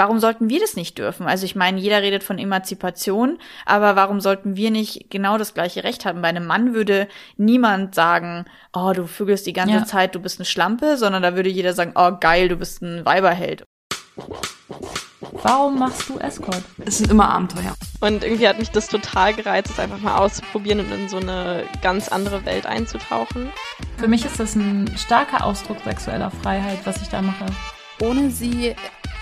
[0.00, 1.26] warum sollten wir das nicht dürfen?
[1.26, 5.84] Also ich meine, jeder redet von Emanzipation, aber warum sollten wir nicht genau das gleiche
[5.84, 6.22] Recht haben?
[6.22, 9.84] Bei einem Mann würde niemand sagen, oh, du vögelst die ganze ja.
[9.84, 13.04] Zeit, du bist eine Schlampe, sondern da würde jeder sagen, oh, geil, du bist ein
[13.04, 13.64] Weiberheld.
[15.42, 16.62] Warum machst du Escort?
[16.86, 17.74] Es sind immer Abenteuer.
[18.00, 21.64] Und irgendwie hat mich das total gereizt, es einfach mal auszuprobieren und in so eine
[21.82, 23.50] ganz andere Welt einzutauchen.
[23.98, 27.44] Für mich ist das ein starker Ausdruck sexueller Freiheit, was ich da mache.
[28.00, 28.74] Ohne sie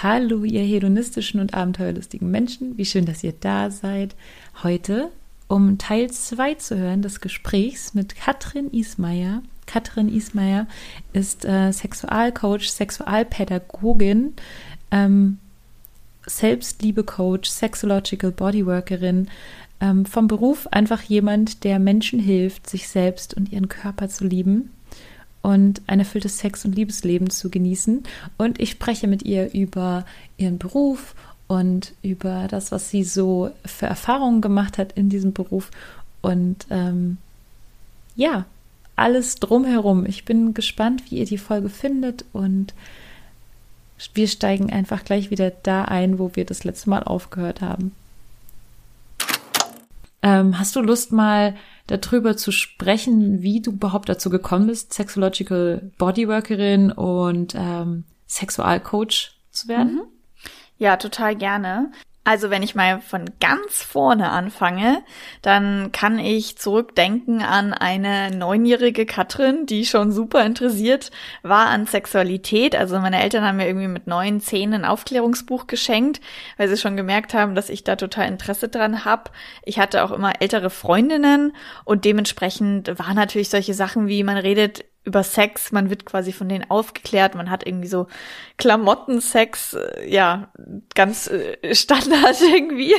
[0.00, 2.76] Hallo, ihr hedonistischen und abenteuerlustigen Menschen.
[2.78, 4.16] Wie schön, dass ihr da seid.
[4.62, 5.10] Heute,
[5.48, 9.42] um Teil 2 zu hören des Gesprächs mit Katrin Ismaier.
[9.66, 10.66] Katrin Ismaier
[11.12, 14.32] ist äh, Sexualcoach, Sexualpädagogin,
[14.90, 15.38] ähm,
[16.26, 19.28] Selbstliebe-Coach, Sexological Bodyworkerin.
[19.80, 24.70] Ähm, vom Beruf einfach jemand, der Menschen hilft, sich selbst und ihren Körper zu lieben
[25.42, 28.04] und ein erfülltes Sex- und Liebesleben zu genießen.
[28.38, 31.14] Und ich spreche mit ihr über ihren Beruf
[31.48, 35.70] und über das, was sie so für Erfahrungen gemacht hat in diesem Beruf.
[36.22, 37.18] Und ähm,
[38.14, 38.46] ja,
[38.94, 40.06] alles drumherum.
[40.06, 42.72] Ich bin gespannt, wie ihr die Folge findet und
[44.14, 47.92] wir steigen einfach gleich wieder da ein, wo wir das letzte Mal aufgehört haben.
[50.22, 51.54] Ähm, hast du Lust mal
[51.98, 59.68] darüber zu sprechen, wie du überhaupt dazu gekommen bist, Sexological Bodyworkerin und ähm, Sexualcoach zu
[59.68, 59.94] werden?
[59.94, 60.02] Mhm.
[60.78, 61.92] Ja, total gerne.
[62.24, 65.02] Also wenn ich mal von ganz vorne anfange,
[65.42, 71.10] dann kann ich zurückdenken an eine neunjährige Katrin, die schon super interessiert
[71.42, 72.76] war an Sexualität.
[72.76, 76.20] Also meine Eltern haben mir irgendwie mit neun, zehn ein Aufklärungsbuch geschenkt,
[76.58, 79.32] weil sie schon gemerkt haben, dass ich da total Interesse dran habe.
[79.64, 84.84] Ich hatte auch immer ältere Freundinnen und dementsprechend waren natürlich solche Sachen wie man redet
[85.04, 88.06] über Sex, man wird quasi von denen aufgeklärt, man hat irgendwie so
[88.58, 90.48] Klamottensex, äh, ja,
[90.94, 92.94] ganz äh, Standard irgendwie.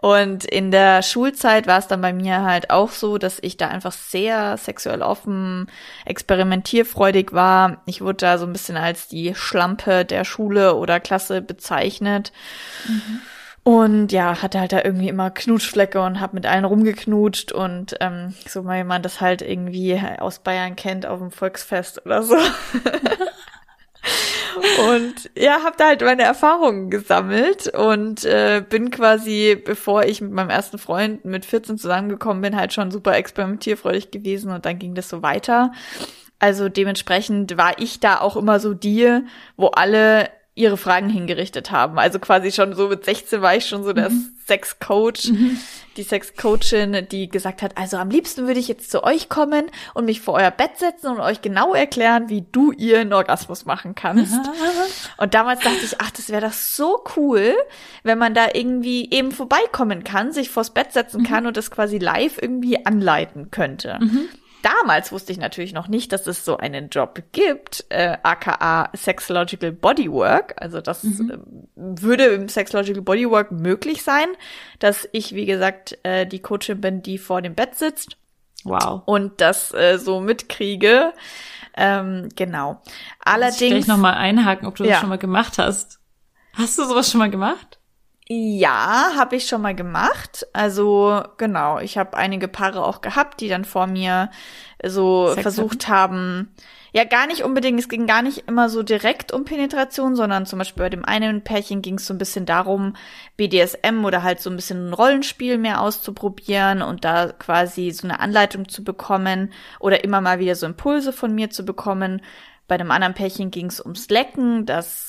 [0.00, 3.66] Und in der Schulzeit war es dann bei mir halt auch so, dass ich da
[3.66, 5.68] einfach sehr sexuell offen,
[6.04, 7.82] experimentierfreudig war.
[7.86, 12.32] Ich wurde da so ein bisschen als die Schlampe der Schule oder Klasse bezeichnet.
[12.86, 13.20] Mhm.
[13.68, 18.32] Und ja, hatte halt da irgendwie immer Knutschflecke und hab mit allen rumgeknutscht und ähm,
[18.46, 22.34] so mal man das halt irgendwie aus Bayern kennt auf dem Volksfest oder so.
[24.90, 30.32] und ja, hab da halt meine Erfahrungen gesammelt und äh, bin quasi, bevor ich mit
[30.32, 34.94] meinem ersten Freund mit 14 zusammengekommen bin, halt schon super experimentierfreudig gewesen und dann ging
[34.94, 35.72] das so weiter.
[36.38, 39.20] Also dementsprechend war ich da auch immer so die,
[39.58, 41.98] wo alle ihre Fragen hingerichtet haben.
[41.98, 44.32] Also quasi schon so mit 16 war ich schon so der mhm.
[44.46, 45.58] Sexcoach, mhm.
[45.96, 50.06] die Sexcoachin, die gesagt hat, also am liebsten würde ich jetzt zu euch kommen und
[50.06, 54.34] mich vor euer Bett setzen und euch genau erklären, wie du ihren Orgasmus machen kannst.
[55.16, 57.54] Und damals dachte ich, ach, das wäre doch so cool,
[58.02, 61.26] wenn man da irgendwie eben vorbeikommen kann, sich vors Bett setzen mhm.
[61.26, 63.98] kann und das quasi live irgendwie anleiten könnte.
[64.62, 69.72] Damals wusste ich natürlich noch nicht, dass es so einen Job gibt, äh, aka Sexological
[69.72, 70.54] Bodywork.
[70.56, 71.30] Also das mhm.
[71.30, 71.38] äh,
[71.76, 74.26] würde im Sexological Bodywork möglich sein,
[74.78, 78.16] dass ich, wie gesagt, äh, die Coachin bin, die vor dem Bett sitzt.
[78.64, 79.02] Wow.
[79.06, 81.12] Und das äh, so mitkriege.
[81.76, 82.82] Ähm, genau.
[83.24, 83.60] Allerdings.
[83.60, 84.90] Ich gleich nochmal einhaken, ob du ja.
[84.90, 86.00] das schon mal gemacht hast.
[86.54, 87.77] Hast du sowas schon mal gemacht?
[88.30, 90.46] Ja, habe ich schon mal gemacht.
[90.52, 94.30] Also genau, ich habe einige Paare auch gehabt, die dann vor mir
[94.84, 96.54] so Sex versucht haben.
[96.92, 97.80] Ja, gar nicht unbedingt.
[97.80, 101.42] Es ging gar nicht immer so direkt um Penetration, sondern zum Beispiel bei dem einen
[101.42, 102.96] Pärchen ging es so ein bisschen darum,
[103.38, 108.20] BDSM oder halt so ein bisschen ein Rollenspiel mehr auszuprobieren und da quasi so eine
[108.20, 112.20] Anleitung zu bekommen oder immer mal wieder so Impulse von mir zu bekommen.
[112.66, 115.07] Bei dem anderen Pärchen ging es ums Lecken, das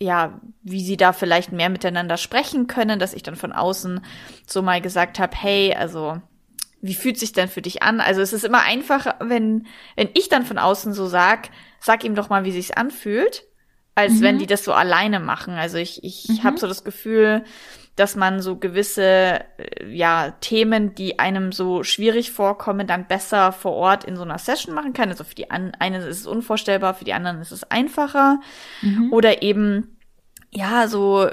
[0.00, 4.00] ja, wie sie da vielleicht mehr miteinander sprechen können, dass ich dann von außen
[4.46, 6.20] so mal gesagt habe, hey, also
[6.80, 8.00] wie fühlt sich denn für dich an?
[8.00, 9.66] Also es ist immer einfacher, wenn
[9.96, 13.44] wenn ich dann von außen so sag, sag ihm doch mal, wie sich's anfühlt,
[13.94, 14.22] als mhm.
[14.22, 15.54] wenn die das so alleine machen.
[15.54, 16.44] Also ich ich mhm.
[16.44, 17.44] habe so das Gefühl,
[18.00, 23.72] dass man so gewisse äh, ja Themen, die einem so schwierig vorkommen, dann besser vor
[23.72, 25.10] Ort in so einer Session machen kann.
[25.10, 28.40] Also für die einen ist es unvorstellbar, für die anderen ist es einfacher.
[28.80, 29.12] Mhm.
[29.12, 29.98] Oder eben
[30.50, 31.28] ja so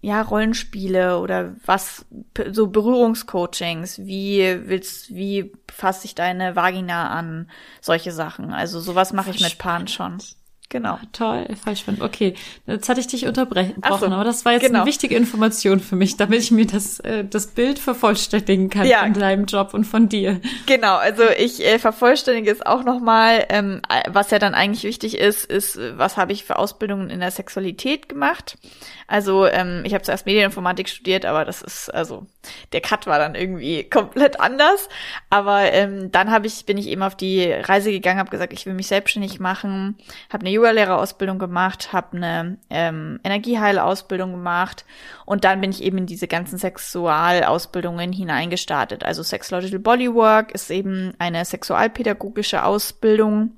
[0.00, 2.06] ja, Rollenspiele oder was,
[2.52, 8.52] so Berührungscoachings, wie willst, wie fasst sich deine Vagina an, solche Sachen.
[8.52, 10.18] Also sowas mache ich mit Paaren schon.
[10.68, 10.98] Genau.
[11.12, 12.02] Toll, voll spannend.
[12.02, 12.34] Okay,
[12.66, 14.80] jetzt hatte ich dich unterbrochen, so, aber das war jetzt genau.
[14.80, 19.02] eine wichtige Information für mich, damit ich mir das, äh, das Bild vervollständigen kann Ja.
[19.02, 20.40] von deinem Job und von dir.
[20.66, 23.46] Genau, also ich äh, vervollständige es auch nochmal.
[23.48, 27.20] Ähm, äh, was ja dann eigentlich wichtig ist, ist, was habe ich für Ausbildungen in
[27.20, 28.58] der Sexualität gemacht?
[29.06, 32.26] Also ähm, ich habe zuerst Medieninformatik studiert, aber das ist, also
[32.72, 34.88] der Cut war dann irgendwie komplett anders.
[35.30, 38.66] Aber ähm, dann habe ich, bin ich eben auf die Reise gegangen, habe gesagt, ich
[38.66, 39.96] will mich selbstständig machen,
[40.30, 44.84] habe eine Yoga-Lehrerausbildung gemacht, habe eine ähm, Energieheilausbildung gemacht
[45.24, 49.04] und dann bin ich eben in diese ganzen Sexualausbildungen hineingestartet.
[49.04, 53.52] Also Sexological Bodywork ist eben eine sexualpädagogische Ausbildung,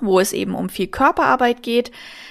[0.00, 1.90] wo es eben um viel Körperarbeit geht.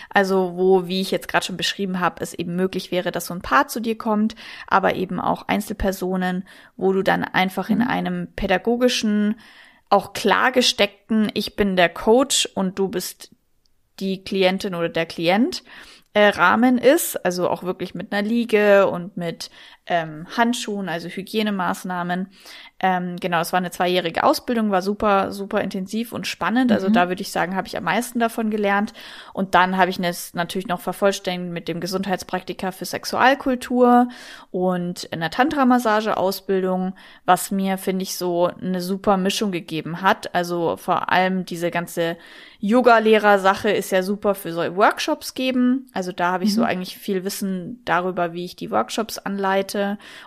[0.10, 3.34] Also wo, wie ich jetzt gerade schon beschrieben habe, es eben möglich wäre, dass so
[3.34, 4.36] ein Paar zu dir kommt,
[4.68, 6.48] aber eben auch Einzelpersonen,
[6.78, 9.36] wo du dann einfach in einem pädagogischen,
[9.90, 13.32] auch klar gesteckten, ich bin der Coach und du bist
[14.00, 15.64] die Klientin oder der Klient
[16.14, 19.50] äh, Rahmen ist, also auch wirklich mit einer Liege und mit
[19.90, 22.30] ähm, Handschuhen, also Hygienemaßnahmen.
[22.82, 26.72] Ähm, genau, es war eine zweijährige Ausbildung, war super, super intensiv und spannend.
[26.72, 28.94] Also da würde ich sagen, habe ich am meisten davon gelernt.
[29.34, 34.08] Und dann habe ich es natürlich noch vervollständigt mit dem Gesundheitspraktika für Sexualkultur
[34.52, 36.94] und einer Tantra-Massage-Ausbildung,
[37.26, 40.34] was mir, finde ich, so eine super Mischung gegeben hat.
[40.34, 42.16] Also vor allem diese ganze
[42.60, 45.88] Yoga-Lehrer-Sache ist ja super für so Workshops geben.
[45.94, 49.79] Also da habe ich so eigentlich viel Wissen darüber, wie ich die Workshops anleite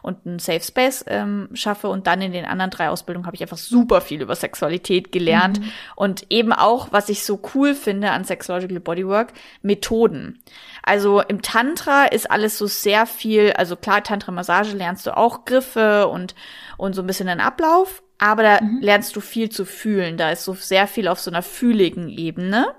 [0.02, 1.88] und einen Safe Space ähm, schaffe.
[1.88, 5.60] Und dann in den anderen drei Ausbildungen habe ich einfach super viel über Sexualität gelernt.
[5.96, 9.32] Und eben auch, was ich so cool finde an Sexological Bodywork,
[9.62, 10.42] Methoden.
[10.82, 16.08] Also im Tantra ist alles so sehr viel, also klar, Tantra-Massage lernst du auch Griffe
[16.08, 16.34] und,
[16.76, 20.16] und so ein bisschen den Ablauf, aber da lernst du viel zu fühlen.
[20.16, 22.74] Da ist so sehr viel auf so einer fühligen Ebene.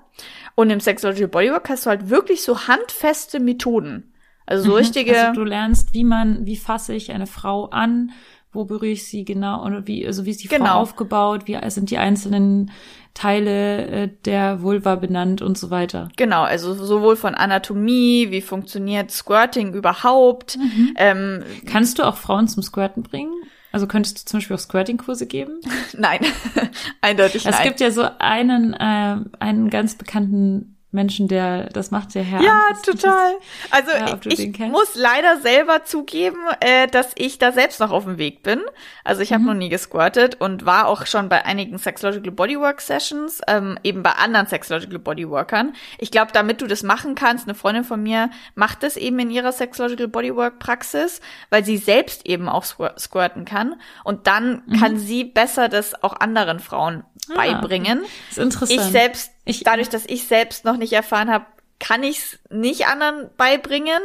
[0.54, 4.13] Und im Sexological Bodywork hast du halt wirklich so handfeste Methoden.
[4.46, 5.18] Also so richtige.
[5.18, 8.12] Also du lernst, wie man, wie fasse ich eine Frau an,
[8.52, 10.74] wo berühre ich sie genau und wie, also wie ist die Frau Genau.
[10.80, 12.70] aufgebaut, wie sind die einzelnen
[13.14, 16.08] Teile äh, der Vulva benannt und so weiter.
[16.16, 20.58] Genau, also sowohl von Anatomie, wie funktioniert Squirting überhaupt.
[20.96, 23.32] Ähm, Kannst du auch Frauen zum Squirten bringen?
[23.70, 25.60] Also könntest du zum Beispiel auch Squirting-Kurse geben?
[25.96, 26.20] nein,
[27.00, 27.64] eindeutig Es nein.
[27.64, 32.40] gibt ja so einen, äh, einen ganz bekannten Menschen, der das macht, der Herr.
[32.40, 32.60] Ja.
[32.70, 33.34] Das- total.
[33.70, 38.16] Also Ja, ich muss leider selber zugeben, äh, dass ich da selbst noch auf dem
[38.18, 38.60] Weg bin.
[39.04, 39.46] Also ich habe Mhm.
[39.48, 44.12] noch nie gesquirtet und war auch schon bei einigen Sexological Bodywork Sessions, ähm, eben bei
[44.12, 45.74] anderen Sexological Bodyworkern.
[45.98, 49.30] Ich glaube, damit du das machen kannst, eine Freundin von mir macht das eben in
[49.30, 51.20] ihrer Sexological Bodywork Praxis,
[51.50, 53.74] weil sie selbst eben auch squir- squirten kann
[54.04, 54.80] und dann Mhm.
[54.80, 58.04] kann sie besser das auch anderen Frauen Ah, beibringen.
[58.30, 58.70] ist interessant.
[58.80, 61.46] Ich selbst, Ich- dadurch, dass ich selbst noch nicht erfahren habe,
[61.80, 64.00] kann ich es nicht anderen beibringen.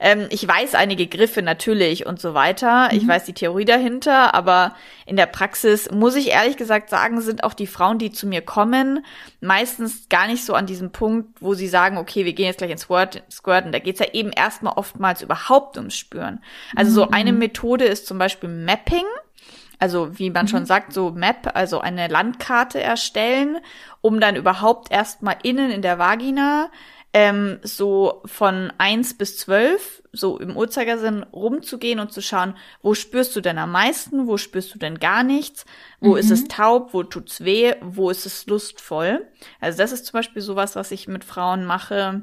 [0.00, 2.88] Ähm, ich weiß einige Griffe natürlich und so weiter.
[2.90, 2.96] Mhm.
[2.98, 4.74] Ich weiß die Theorie dahinter, aber
[5.06, 8.40] in der Praxis muss ich ehrlich gesagt sagen, sind auch die Frauen, die zu mir
[8.40, 9.04] kommen,
[9.40, 12.70] meistens gar nicht so an diesem Punkt, wo sie sagen, okay, wir gehen jetzt gleich
[12.70, 13.70] ins Squirt, Squirten.
[13.72, 16.42] Da geht's ja eben erstmal oftmals überhaupt ums Spüren.
[16.74, 17.12] Also so Mhm.
[17.14, 19.04] eine Methode ist zum Beispiel Mapping.
[19.82, 23.58] Also wie man schon sagt, so Map, also eine Landkarte erstellen,
[24.00, 26.70] um dann überhaupt erstmal innen in der Vagina
[27.12, 33.34] ähm, so von eins bis zwölf so im Uhrzeigersinn rumzugehen und zu schauen, wo spürst
[33.34, 35.64] du denn am meisten, wo spürst du denn gar nichts,
[35.98, 39.26] wo ist es taub, wo tut's weh, wo ist es lustvoll.
[39.58, 42.22] Also das ist zum Beispiel sowas, was ich mit Frauen mache,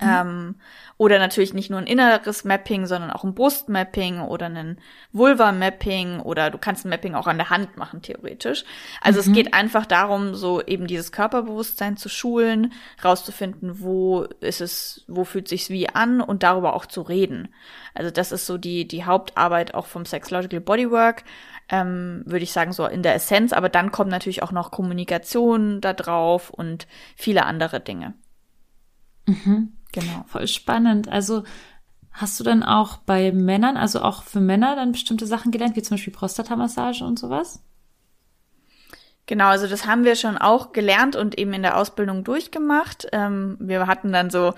[0.00, 0.56] ähm,
[0.96, 4.78] oder natürlich nicht nur ein inneres Mapping, sondern auch ein Brustmapping oder ein
[5.12, 8.64] Vulva-Mapping oder du kannst ein Mapping auch an der Hand machen, theoretisch.
[9.00, 12.72] Also es geht einfach darum, so eben dieses Körperbewusstsein zu schulen,
[13.02, 17.48] rauszufinden, wo ist es, wo fühlt sich's wie an und darüber auch zu reden.
[17.94, 21.24] Also das ist so die, die Hauptarbeit auch vom Sexological Bodywork,
[21.68, 25.80] ähm, würde ich sagen, so in der Essenz, aber dann kommt natürlich auch noch Kommunikation
[25.80, 26.86] da drauf und
[27.16, 28.14] viele andere Dinge.
[29.26, 30.24] Genau.
[30.26, 31.08] Voll spannend.
[31.08, 31.44] Also
[32.12, 35.82] hast du dann auch bei Männern, also auch für Männer dann bestimmte Sachen gelernt, wie
[35.82, 37.62] zum Beispiel Prostatamassage und sowas?
[39.26, 43.06] Genau, also das haben wir schon auch gelernt und eben in der Ausbildung durchgemacht.
[43.12, 44.52] Ähm, wir hatten dann so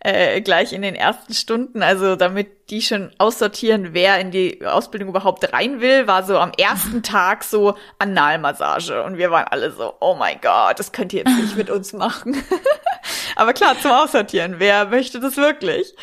[0.00, 5.08] äh, gleich in den ersten Stunden, also damit die schon aussortieren, wer in die Ausbildung
[5.08, 9.94] überhaupt rein will, war so am ersten Tag so Analmassage und wir waren alle so,
[10.00, 12.36] oh mein Gott, das könnt ihr jetzt nicht mit uns machen.
[13.36, 15.94] Aber klar, zum Aussortieren, wer möchte das wirklich?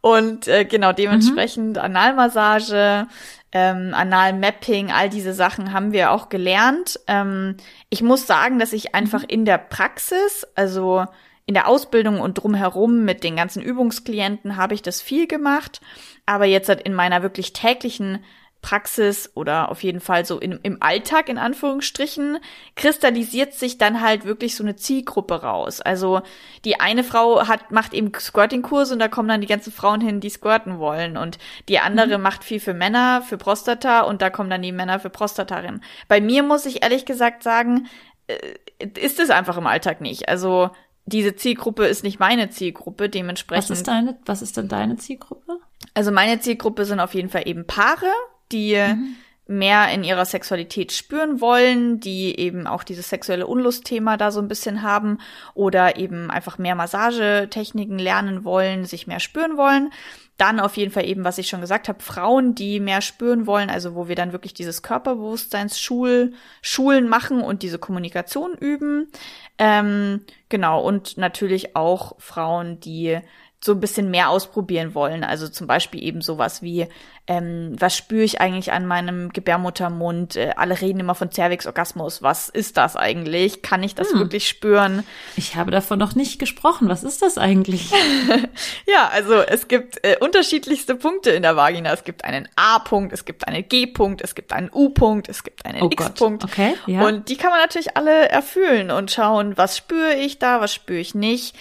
[0.00, 3.06] Und äh, genau dementsprechend Analmassage,
[3.52, 6.98] ähm, Analmapping, all diese Sachen haben wir auch gelernt.
[7.06, 7.56] Ähm,
[7.90, 11.04] ich muss sagen, dass ich einfach in der Praxis, also
[11.44, 15.80] in der Ausbildung und drumherum mit den ganzen Übungsklienten habe ich das viel gemacht.
[16.24, 18.24] Aber jetzt halt in meiner wirklich täglichen
[18.62, 22.38] Praxis oder auf jeden Fall so in, im Alltag in Anführungsstrichen
[22.76, 25.80] kristallisiert sich dann halt wirklich so eine Zielgruppe raus.
[25.80, 26.22] Also
[26.64, 30.20] die eine Frau hat macht eben Squirting-Kurse und da kommen dann die ganzen Frauen hin,
[30.20, 31.38] die squirten wollen und
[31.68, 32.22] die andere mhm.
[32.22, 35.82] macht viel für Männer, für Prostata und da kommen dann die Männer für Prostatarin.
[36.06, 37.88] Bei mir muss ich ehrlich gesagt sagen,
[38.28, 40.28] äh, ist es einfach im Alltag nicht.
[40.28, 40.70] Also
[41.04, 43.70] diese Zielgruppe ist nicht meine Zielgruppe, dementsprechend.
[43.70, 45.58] Was ist deine, was ist denn deine Zielgruppe?
[45.94, 48.06] Also meine Zielgruppe sind auf jeden Fall eben Paare,
[48.52, 49.16] die mhm.
[49.46, 54.48] mehr in ihrer Sexualität spüren wollen, die eben auch dieses sexuelle Unlustthema da so ein
[54.48, 55.18] bisschen haben
[55.54, 59.90] oder eben einfach mehr Massagetechniken lernen wollen, sich mehr spüren wollen.
[60.38, 63.70] Dann auf jeden Fall eben, was ich schon gesagt habe, Frauen, die mehr spüren wollen,
[63.70, 69.12] also wo wir dann wirklich dieses Körperbewusstseinsschulen Schulen machen und diese Kommunikation üben.
[69.58, 73.20] Ähm, genau, und natürlich auch Frauen, die
[73.64, 75.22] so ein bisschen mehr ausprobieren wollen.
[75.22, 76.88] Also zum Beispiel eben sowas wie,
[77.28, 80.34] ähm, was spüre ich eigentlich an meinem Gebärmuttermund?
[80.34, 82.22] Äh, alle reden immer von Cervix-Orgasmus.
[82.22, 83.62] Was ist das eigentlich?
[83.62, 84.18] Kann ich das hm.
[84.18, 85.04] wirklich spüren?
[85.36, 86.88] Ich habe davon noch nicht gesprochen.
[86.88, 87.92] Was ist das eigentlich?
[88.86, 91.92] ja, also es gibt äh, unterschiedlichste Punkte in der Vagina.
[91.92, 95.82] Es gibt einen A-Punkt, es gibt einen G-Punkt, es gibt einen U-Punkt, es gibt einen
[95.82, 96.42] oh X-Punkt.
[96.42, 97.06] Okay, ja.
[97.06, 100.98] Und die kann man natürlich alle erfüllen und schauen, was spüre ich da, was spüre
[100.98, 101.54] ich nicht.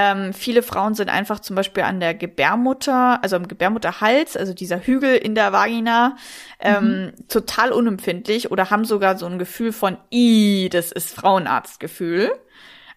[0.00, 4.78] Ähm, viele Frauen sind einfach zum Beispiel an der Gebärmutter, also am Gebärmutterhals, also dieser
[4.78, 6.16] Hügel in der Vagina,
[6.60, 7.28] ähm, mhm.
[7.28, 12.30] total unempfindlich oder haben sogar so ein Gefühl von, i, das ist Frauenarztgefühl.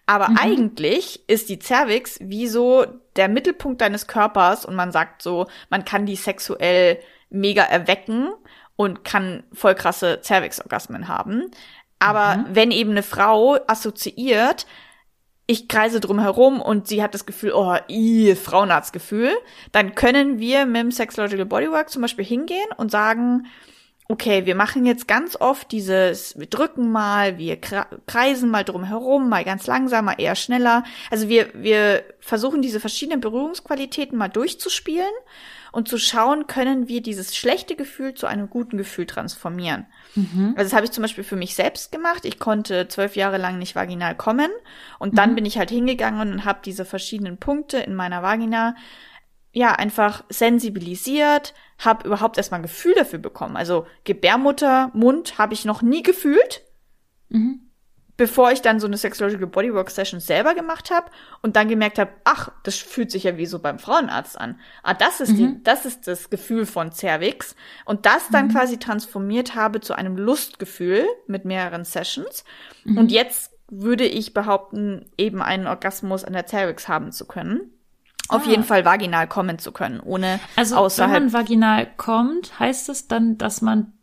[0.06, 0.38] Aber mhm.
[0.40, 5.84] eigentlich ist die Cervix wie so der Mittelpunkt deines Körpers und man sagt so, man
[5.84, 8.28] kann die sexuell mega erwecken
[8.76, 11.50] und kann voll krasse Cervix-Orgasmen haben.
[11.98, 12.46] Aber mhm.
[12.52, 14.66] wenn eben eine Frau assoziiert,
[15.46, 19.32] ich kreise drum herum und sie hat das Gefühl, oh, i, Frauenarztgefühl,
[19.72, 23.46] dann können wir mit dem Sexological Bodywork zum Beispiel hingehen und sagen,
[24.08, 29.28] okay, wir machen jetzt ganz oft dieses, wir drücken mal, wir kreisen mal drum herum,
[29.28, 30.84] mal ganz langsam, mal eher schneller.
[31.10, 35.12] Also wir, wir versuchen diese verschiedenen Berührungsqualitäten mal durchzuspielen
[35.72, 39.86] und zu schauen, können wir dieses schlechte Gefühl zu einem guten Gefühl transformieren.
[40.14, 40.54] Mhm.
[40.56, 42.24] Also das habe ich zum Beispiel für mich selbst gemacht.
[42.24, 44.50] Ich konnte zwölf Jahre lang nicht vaginal kommen
[44.98, 45.36] und dann mhm.
[45.36, 48.76] bin ich halt hingegangen und habe diese verschiedenen Punkte in meiner Vagina
[49.54, 53.56] ja einfach sensibilisiert, habe überhaupt erstmal ein Gefühl dafür bekommen.
[53.56, 56.62] Also Gebärmutter, Mund habe ich noch nie gefühlt.
[57.28, 57.71] Mhm
[58.22, 61.10] bevor ich dann so eine Sexological Bodywork Session selber gemacht habe
[61.40, 64.60] und dann gemerkt habe, ach, das fühlt sich ja wie so beim Frauenarzt an.
[64.84, 65.36] Ah, das ist mhm.
[65.36, 68.52] die, das ist das Gefühl von Cervix und das dann mhm.
[68.52, 72.44] quasi transformiert habe zu einem Lustgefühl mit mehreren Sessions
[72.84, 72.98] mhm.
[72.98, 77.72] und jetzt würde ich behaupten, eben einen Orgasmus an der Cervix haben zu können.
[78.28, 78.50] Auf ah.
[78.50, 81.12] jeden Fall vaginal kommen zu können, ohne also, außerhalb.
[81.12, 83.94] Wenn man vaginal kommt, heißt es dann, dass man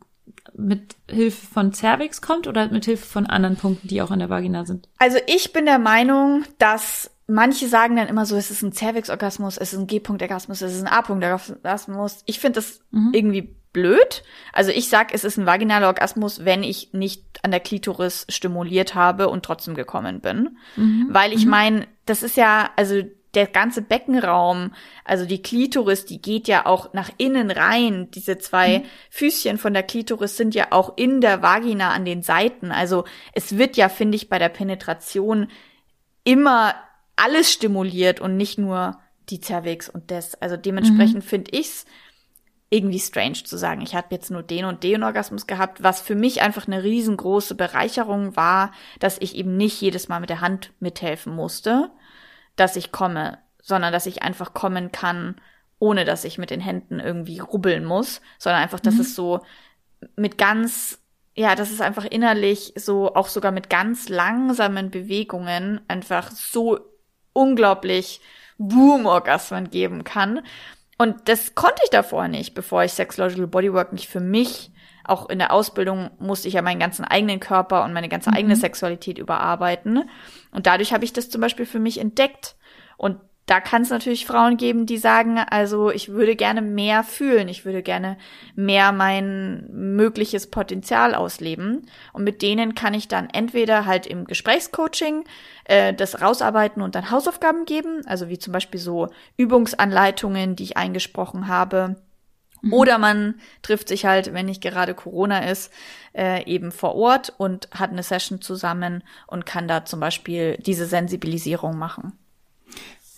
[0.60, 4.30] mit Hilfe von Cervix kommt oder mit Hilfe von anderen Punkten, die auch in der
[4.30, 4.88] Vagina sind?
[4.98, 9.58] Also ich bin der Meinung, dass manche sagen dann immer so, es ist ein Cervix-Orgasmus,
[9.58, 12.24] es ist ein G-Punkt-Orgasmus, es ist ein A-Punkt-Orgasmus.
[12.26, 13.12] Ich finde das mhm.
[13.14, 14.24] irgendwie blöd.
[14.52, 18.96] Also ich sag, es ist ein vaginaler Orgasmus, wenn ich nicht an der Klitoris stimuliert
[18.96, 20.58] habe und trotzdem gekommen bin.
[20.76, 21.08] Mhm.
[21.10, 21.52] Weil ich mhm.
[21.52, 23.04] meine, das ist ja, also
[23.36, 24.74] der ganze Beckenraum,
[25.06, 28.10] also die Klitoris, die geht ja auch nach innen rein.
[28.12, 28.84] Diese zwei mhm.
[29.12, 32.72] Füßchen von der Klitoris sind ja auch in der Vagina an den Seiten.
[32.72, 35.48] Also es wird ja, finde ich, bei der Penetration
[36.24, 36.76] immer
[37.16, 38.98] alles stimuliert und nicht nur
[39.30, 40.36] die Cervix und das.
[40.42, 41.28] Also dementsprechend mhm.
[41.28, 41.86] finde ich's
[42.72, 46.16] irgendwie strange zu sagen, ich habe jetzt nur den und den Orgasmus gehabt, was für
[46.16, 50.72] mich einfach eine riesengroße Bereicherung war, dass ich eben nicht jedes Mal mit der Hand
[50.80, 51.90] mithelfen musste,
[52.60, 55.36] dass ich komme, sondern dass ich einfach kommen kann,
[55.80, 59.02] ohne dass ich mit den Händen irgendwie rubbeln muss, sondern einfach, dass mhm.
[59.02, 59.42] es so
[60.16, 61.00] mit ganz,
[61.36, 66.80] ja, dass es einfach innerlich so, auch sogar mit ganz langsamen Bewegungen einfach so
[67.34, 68.22] unglaublich
[68.58, 70.42] Boom-Orgasmen geben kann.
[70.98, 74.72] Und das konnte ich davor nicht, bevor ich Sexological Bodywork nicht für mich
[75.10, 78.38] auch in der Ausbildung musste ich ja meinen ganzen eigenen Körper und meine ganze mhm.
[78.38, 80.10] eigene Sexualität überarbeiten.
[80.52, 82.56] Und dadurch habe ich das zum Beispiel für mich entdeckt.
[82.98, 83.18] Und
[83.50, 87.66] da kann es natürlich Frauen geben, die sagen, also ich würde gerne mehr fühlen, ich
[87.66, 88.16] würde gerne
[88.54, 91.88] mehr mein mögliches Potenzial ausleben.
[92.14, 95.24] Und mit denen kann ich dann entweder halt im Gesprächscoaching
[95.64, 100.78] äh, das rausarbeiten und dann Hausaufgaben geben, also wie zum Beispiel so Übungsanleitungen, die ich
[100.78, 101.96] eingesprochen habe.
[102.62, 102.74] Mhm.
[102.74, 105.72] Oder man trifft sich halt, wenn nicht gerade Corona ist,
[106.14, 110.86] äh, eben vor Ort und hat eine Session zusammen und kann da zum Beispiel diese
[110.86, 112.14] Sensibilisierung machen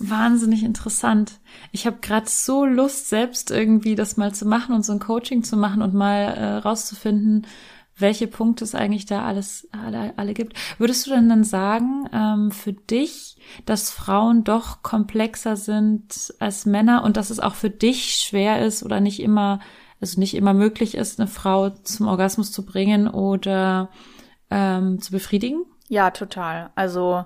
[0.09, 1.39] wahnsinnig interessant.
[1.71, 5.43] Ich habe gerade so Lust, selbst irgendwie das mal zu machen und so ein Coaching
[5.43, 7.45] zu machen und mal äh, rauszufinden,
[8.01, 10.57] welche Punkte es eigentlich da alles alle, alle gibt.
[10.77, 17.03] Würdest du denn dann sagen, ähm, für dich, dass Frauen doch komplexer sind als Männer
[17.03, 19.59] und dass es auch für dich schwer ist oder nicht immer,
[19.99, 23.89] also nicht immer möglich ist, eine Frau zum Orgasmus zu bringen oder
[24.49, 25.63] ähm, zu befriedigen?
[25.87, 26.71] Ja, total.
[26.75, 27.25] Also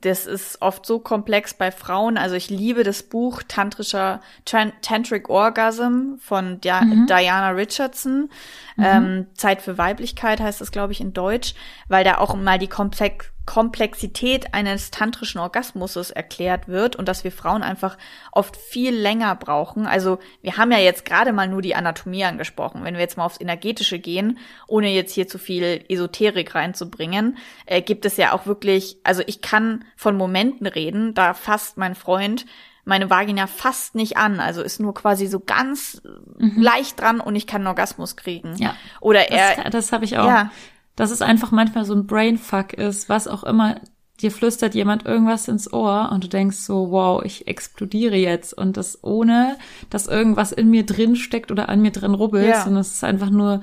[0.00, 2.16] das ist oft so komplex bei Frauen.
[2.16, 7.06] Also ich liebe das Buch Tantrischer Tantric Orgasm von Di mhm.
[7.06, 8.30] Diana Richardson.
[8.76, 8.84] Mhm.
[8.84, 11.54] Ähm, Zeit für Weiblichkeit heißt das, glaube ich, in Deutsch,
[11.88, 17.32] weil da auch mal die Komplex Komplexität eines tantrischen Orgasmuses erklärt wird und dass wir
[17.32, 17.98] Frauen einfach
[18.32, 19.86] oft viel länger brauchen.
[19.86, 22.84] Also wir haben ja jetzt gerade mal nur die Anatomie angesprochen.
[22.84, 27.36] Wenn wir jetzt mal aufs Energetische gehen, ohne jetzt hier zu viel Esoterik reinzubringen,
[27.66, 31.94] äh, gibt es ja auch wirklich, also ich kann von Momenten reden, da fasst mein
[31.94, 32.46] Freund
[32.86, 36.02] meine Vagina fast nicht an, also ist nur quasi so ganz
[36.38, 36.60] mhm.
[36.60, 38.56] leicht dran und ich kann einen Orgasmus kriegen.
[38.56, 38.76] Ja.
[39.00, 39.56] Oder er.
[39.56, 40.26] Das, das habe ich auch.
[40.26, 40.50] Ja
[40.96, 43.76] dass es einfach manchmal so ein Brainfuck ist, was auch immer
[44.20, 48.76] dir flüstert jemand irgendwas ins Ohr und du denkst so, wow, ich explodiere jetzt und
[48.76, 49.56] das ohne,
[49.90, 52.62] dass irgendwas in mir drin steckt oder an mir drin rubbelt, ja.
[52.62, 53.60] sondern es ist einfach nur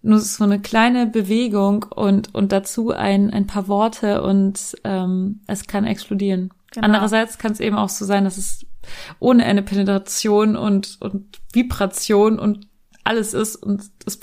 [0.00, 5.66] nur so eine kleine Bewegung und und dazu ein ein paar Worte und ähm, es
[5.66, 6.52] kann explodieren.
[6.72, 6.84] Genau.
[6.84, 8.66] Andererseits kann es eben auch so sein, dass es
[9.18, 12.66] ohne eine Penetration und und Vibration und
[13.04, 14.18] alles ist und es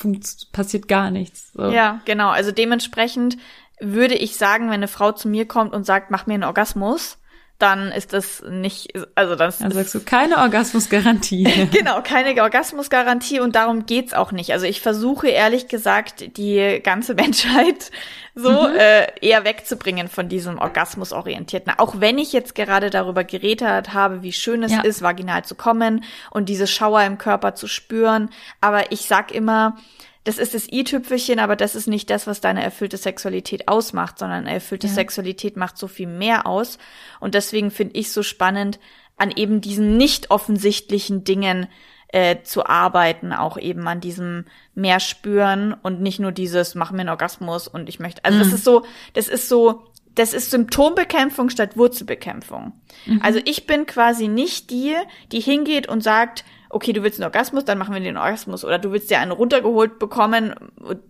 [0.51, 1.53] passiert gar nichts.
[1.53, 1.69] So.
[1.69, 2.29] Ja, genau.
[2.29, 3.38] Also dementsprechend
[3.79, 7.17] würde ich sagen, wenn eine Frau zu mir kommt und sagt, mach mir einen Orgasmus,
[7.61, 11.43] dann ist das nicht, also das Dann sagst du keine Orgasmusgarantie.
[11.71, 14.51] genau, keine Orgasmusgarantie und darum geht's auch nicht.
[14.51, 17.91] Also ich versuche ehrlich gesagt, die ganze Menschheit
[18.33, 18.75] so mhm.
[18.75, 21.74] äh, eher wegzubringen von diesem Orgasmusorientierten.
[21.77, 24.81] Auch wenn ich jetzt gerade darüber geredet habe, wie schön es ja.
[24.81, 28.29] ist, vaginal zu kommen und diese Schauer im Körper zu spüren.
[28.61, 29.77] Aber ich sag immer,
[30.24, 34.46] das ist das i-Tüpfelchen, aber das ist nicht das, was deine erfüllte Sexualität ausmacht, sondern
[34.46, 34.94] eine erfüllte ja.
[34.94, 36.77] Sexualität macht so viel mehr aus.
[37.20, 38.79] Und deswegen finde ich so spannend,
[39.18, 41.68] an eben diesen nicht offensichtlichen Dingen
[42.10, 47.01] äh, zu arbeiten, auch eben an diesem mehr spüren und nicht nur dieses, mach mir
[47.01, 48.24] einen Orgasmus und ich möchte.
[48.25, 48.44] Also mhm.
[48.44, 49.84] das ist so, das ist so,
[50.15, 52.74] das ist Symptombekämpfung statt Wurzelbekämpfung.
[53.05, 53.21] Mhm.
[53.24, 54.95] Also ich bin quasi nicht die,
[55.31, 58.63] die hingeht und sagt, okay, du willst einen Orgasmus, dann machen wir den Orgasmus.
[58.65, 60.55] Oder du willst dir einen runtergeholt bekommen,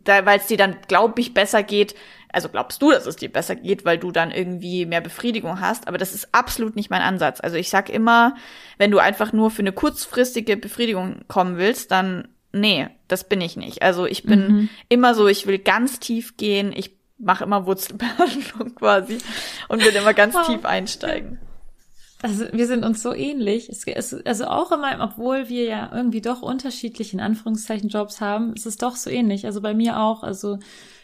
[0.05, 1.95] weil es dir dann, glaub ich, besser geht.
[2.33, 5.87] Also glaubst du, dass es dir besser geht, weil du dann irgendwie mehr Befriedigung hast.
[5.87, 7.41] Aber das ist absolut nicht mein Ansatz.
[7.41, 8.35] Also ich sag immer,
[8.77, 13.55] wenn du einfach nur für eine kurzfristige Befriedigung kommen willst, dann nee, das bin ich
[13.57, 13.81] nicht.
[13.81, 14.69] Also ich bin mhm.
[14.89, 16.73] immer so, ich will ganz tief gehen.
[16.75, 19.17] Ich mache immer Wurzelbehandlung quasi
[19.67, 21.39] und will immer ganz tief einsteigen.
[22.23, 23.69] Also wir sind uns so ähnlich.
[23.69, 28.53] Es, es, also auch immer, obwohl wir ja irgendwie doch unterschiedlich in Anführungszeichen Jobs haben,
[28.53, 29.45] ist es doch so ähnlich.
[29.45, 30.21] Also bei mir auch.
[30.21, 30.59] Also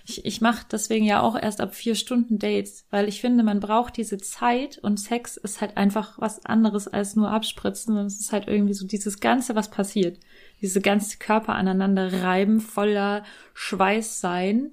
[0.06, 3.60] ich, ich mache deswegen ja auch erst ab vier Stunden Dates, weil ich finde, man
[3.60, 7.97] braucht diese Zeit und Sex ist halt einfach was anderes als nur abspritzen.
[7.97, 10.19] Und es ist halt irgendwie so dieses Ganze, was passiert.
[10.62, 13.23] Diese ganze Körper aneinander reiben, voller
[13.56, 14.71] Schweiß sein,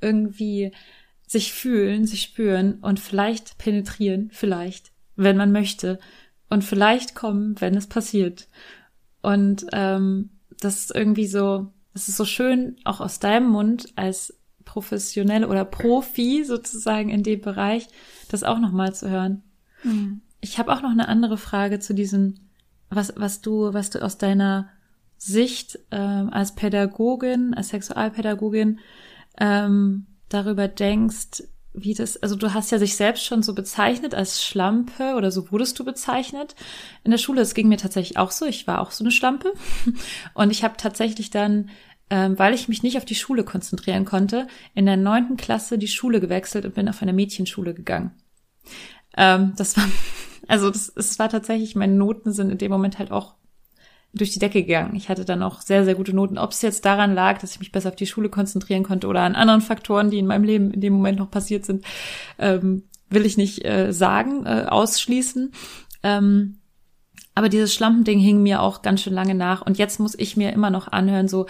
[0.00, 0.72] irgendwie
[1.26, 5.98] sich fühlen, sich spüren und vielleicht penetrieren, vielleicht wenn man möchte.
[6.48, 8.48] Und vielleicht kommen, wenn es passiert.
[9.22, 10.30] Und ähm,
[10.60, 15.64] das ist irgendwie so, es ist so schön, auch aus deinem Mund als professionell oder
[15.64, 17.88] Profi sozusagen in dem Bereich,
[18.28, 19.42] das auch nochmal zu hören.
[19.82, 20.20] Mhm.
[20.40, 22.34] Ich habe auch noch eine andere Frage zu diesem,
[22.90, 24.68] was, was du, was du aus deiner
[25.18, 28.78] Sicht ähm, als Pädagogin, als Sexualpädagogin
[29.38, 31.42] ähm, darüber denkst,
[31.76, 35.50] wie das, also du hast ja sich selbst schon so bezeichnet als Schlampe oder so
[35.52, 36.56] wurdest du bezeichnet
[37.04, 37.42] in der Schule.
[37.42, 38.46] Es ging mir tatsächlich auch so.
[38.46, 39.52] Ich war auch so eine Schlampe.
[40.34, 41.68] Und ich habe tatsächlich dann,
[42.08, 45.88] ähm, weil ich mich nicht auf die Schule konzentrieren konnte, in der neunten Klasse die
[45.88, 48.12] Schule gewechselt und bin auf eine Mädchenschule gegangen.
[49.16, 49.84] Ähm, das war,
[50.48, 53.34] also das, es war tatsächlich, meine Noten sind in dem Moment halt auch
[54.12, 54.96] durch die Decke gegangen.
[54.96, 56.38] Ich hatte dann auch sehr, sehr gute Noten.
[56.38, 59.20] Ob es jetzt daran lag, dass ich mich besser auf die Schule konzentrieren konnte oder
[59.22, 61.84] an anderen Faktoren, die in meinem Leben in dem Moment noch passiert sind,
[62.38, 65.52] ähm, will ich nicht äh, sagen, äh, ausschließen.
[66.02, 66.58] Ähm,
[67.34, 69.60] aber dieses Schlampending hing mir auch ganz schön lange nach.
[69.62, 71.46] Und jetzt muss ich mir immer noch anhören, so,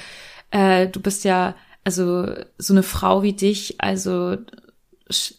[0.51, 2.27] äh, du bist ja, also
[2.59, 4.37] so eine Frau wie dich, also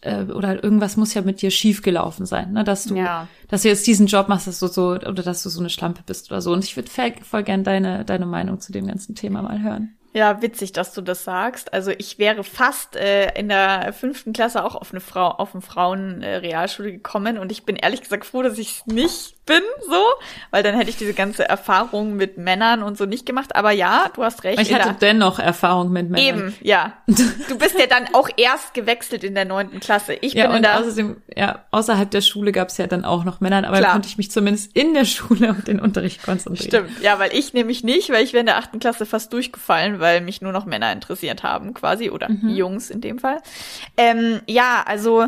[0.02, 2.64] äh, oder irgendwas muss ja mit dir schiefgelaufen sein, ne?
[2.64, 3.28] dass du, Ja.
[3.50, 6.02] dass du jetzt diesen Job machst, dass du so oder dass du so eine Schlampe
[6.06, 6.54] bist oder so.
[6.54, 9.97] Und ich würde voll, voll gern deine deine Meinung zu dem ganzen Thema mal hören.
[10.14, 11.74] Ja, witzig, dass du das sagst.
[11.74, 15.62] Also ich wäre fast äh, in der fünften Klasse auch auf eine Frau, auf eine
[15.62, 20.04] Frauen-Realschule gekommen und ich bin ehrlich gesagt froh, dass ich es nicht bin, so,
[20.52, 23.56] weil dann hätte ich diese ganze Erfahrung mit Männern und so nicht gemacht.
[23.56, 24.60] Aber ja, du hast recht.
[24.60, 26.38] Ich in hatte dennoch Erfahrung mit Männern.
[26.40, 26.94] Eben, ja.
[27.08, 30.14] Du bist ja dann auch erst gewechselt in der neunten Klasse.
[30.14, 33.06] Ich Ja, bin in und der außerdem, ja, außerhalb der Schule gab es ja dann
[33.06, 33.82] auch noch Männer, aber Klar.
[33.82, 36.90] da konnte ich mich zumindest in der Schule auf den Unterricht konzentrieren.
[36.90, 39.97] Stimmt, ja, weil ich nämlich nicht, weil ich wäre in der achten Klasse fast durchgefallen,
[40.00, 43.42] weil mich nur noch Männer interessiert haben, quasi, oder Jungs in dem Fall.
[43.98, 45.28] Ähm, ja, also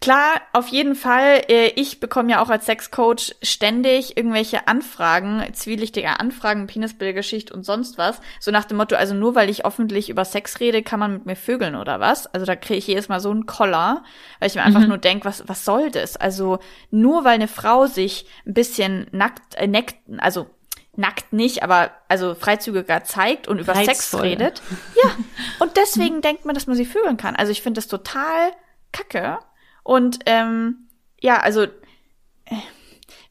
[0.00, 6.20] klar, auf jeden Fall, äh, ich bekomme ja auch als Sexcoach ständig irgendwelche Anfragen, zwielichtige
[6.20, 8.20] Anfragen, Penisbildgeschichte und sonst was.
[8.40, 11.26] So nach dem Motto, also nur weil ich öffentlich über Sex rede, kann man mit
[11.26, 12.26] mir vögeln oder was?
[12.26, 14.04] Also da kriege ich jedes Mal so einen Koller,
[14.38, 16.16] weil ich mir einfach nur denk, was, was soll das?
[16.16, 16.58] Also
[16.90, 20.46] nur weil eine Frau sich ein bisschen nackt, äh, neckt, also
[20.98, 24.22] nackt nicht, aber also freizügiger zeigt und über Sex Reizvoll.
[24.22, 24.60] redet.
[25.02, 25.10] Ja,
[25.60, 27.36] und deswegen denkt man, dass man sie vögeln kann.
[27.36, 28.52] Also ich finde das total
[28.92, 29.38] kacke.
[29.84, 30.88] Und ähm,
[31.20, 32.56] ja, also äh,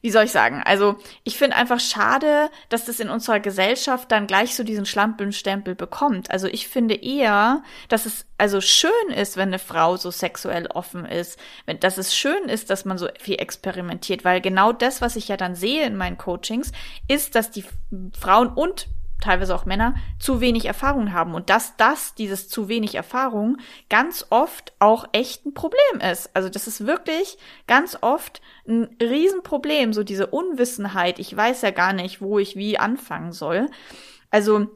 [0.00, 0.62] wie soll ich sagen?
[0.64, 5.74] Also ich finde einfach schade, dass das in unserer Gesellschaft dann gleich so diesen Schlampenstempel
[5.74, 6.30] bekommt.
[6.30, 11.04] Also ich finde eher, dass es also schön ist, wenn eine Frau so sexuell offen
[11.04, 15.16] ist, wenn, dass es schön ist, dass man so viel experimentiert, weil genau das, was
[15.16, 16.70] ich ja dann sehe in meinen Coachings,
[17.08, 17.64] ist, dass die
[18.18, 18.86] Frauen und
[19.20, 24.26] teilweise auch Männer zu wenig Erfahrung haben und dass das, dieses zu wenig Erfahrung, ganz
[24.30, 26.30] oft auch echt ein Problem ist.
[26.34, 31.18] Also das ist wirklich ganz oft ein Riesenproblem, so diese Unwissenheit.
[31.18, 33.66] Ich weiß ja gar nicht, wo ich wie anfangen soll.
[34.30, 34.68] Also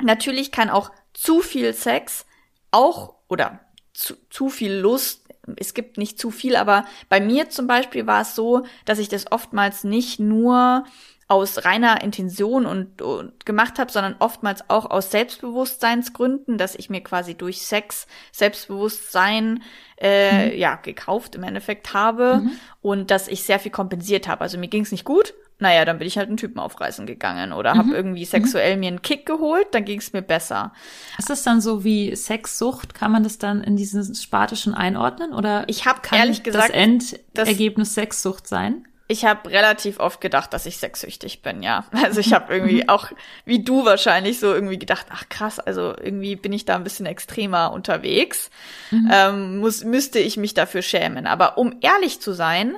[0.00, 2.26] natürlich kann auch zu viel Sex
[2.70, 3.60] auch oder
[3.92, 5.22] zu, zu viel Lust
[5.56, 9.08] es gibt nicht zu viel, aber bei mir zum Beispiel war es so, dass ich
[9.08, 10.84] das oftmals nicht nur
[11.32, 17.02] aus reiner Intention und, und gemacht habe, sondern oftmals auch aus Selbstbewusstseinsgründen, dass ich mir
[17.02, 19.62] quasi durch Sex Selbstbewusstsein
[20.00, 22.42] äh, ja gekauft im Endeffekt habe
[22.82, 24.42] und dass ich sehr viel kompensiert habe.
[24.42, 25.32] Also mir ging es nicht gut.
[25.58, 29.00] Naja, dann bin ich halt einen Typen aufreißen gegangen oder habe irgendwie sexuell mir einen
[29.00, 30.72] Kick geholt, dann ging es mir besser.
[31.18, 32.94] Ist das dann so wie Sexsucht?
[32.94, 35.32] Kann man das dann in diesen Spartischen einordnen?
[35.32, 38.88] Oder Ich habe kann ehrlich gesagt, das Endergebnis Sexsucht sein?
[39.12, 41.84] Ich habe relativ oft gedacht, dass ich sexsüchtig bin, ja.
[42.02, 43.08] Also ich habe irgendwie auch,
[43.44, 47.04] wie du wahrscheinlich, so irgendwie gedacht, ach krass, also irgendwie bin ich da ein bisschen
[47.04, 48.50] extremer unterwegs.
[48.90, 51.26] Ähm, muss, müsste ich mich dafür schämen.
[51.26, 52.76] Aber um ehrlich zu sein,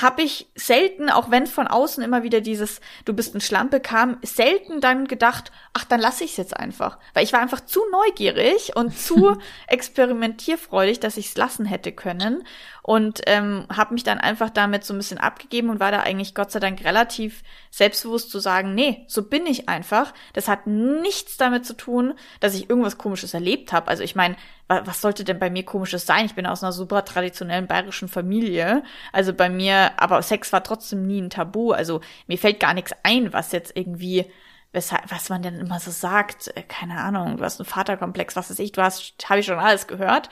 [0.00, 4.18] habe ich selten, auch wenn von außen immer wieder dieses Du bist ein Schlampe kam,
[4.22, 6.98] selten dann gedacht, ach, dann lasse ich es jetzt einfach.
[7.14, 12.44] Weil ich war einfach zu neugierig und zu experimentierfreudig, dass ich es lassen hätte können.
[12.84, 16.34] Und ähm, habe mich dann einfach damit so ein bisschen abgegeben und war da eigentlich
[16.34, 20.12] Gott sei Dank relativ selbstbewusst zu sagen, nee, so bin ich einfach.
[20.32, 23.86] Das hat nichts damit zu tun, dass ich irgendwas Komisches erlebt habe.
[23.86, 24.34] Also ich meine,
[24.66, 26.26] wa- was sollte denn bei mir Komisches sein?
[26.26, 28.82] Ich bin aus einer super traditionellen bayerischen Familie.
[29.12, 31.70] Also bei mir, aber Sex war trotzdem nie ein Tabu.
[31.70, 34.26] Also mir fällt gar nichts ein, was jetzt irgendwie
[34.72, 38.50] weshalb, was man denn immer so sagt, äh, keine Ahnung, du hast einen Vaterkomplex, was
[38.50, 40.30] weiß ich, du hast, habe ich schon alles gehört.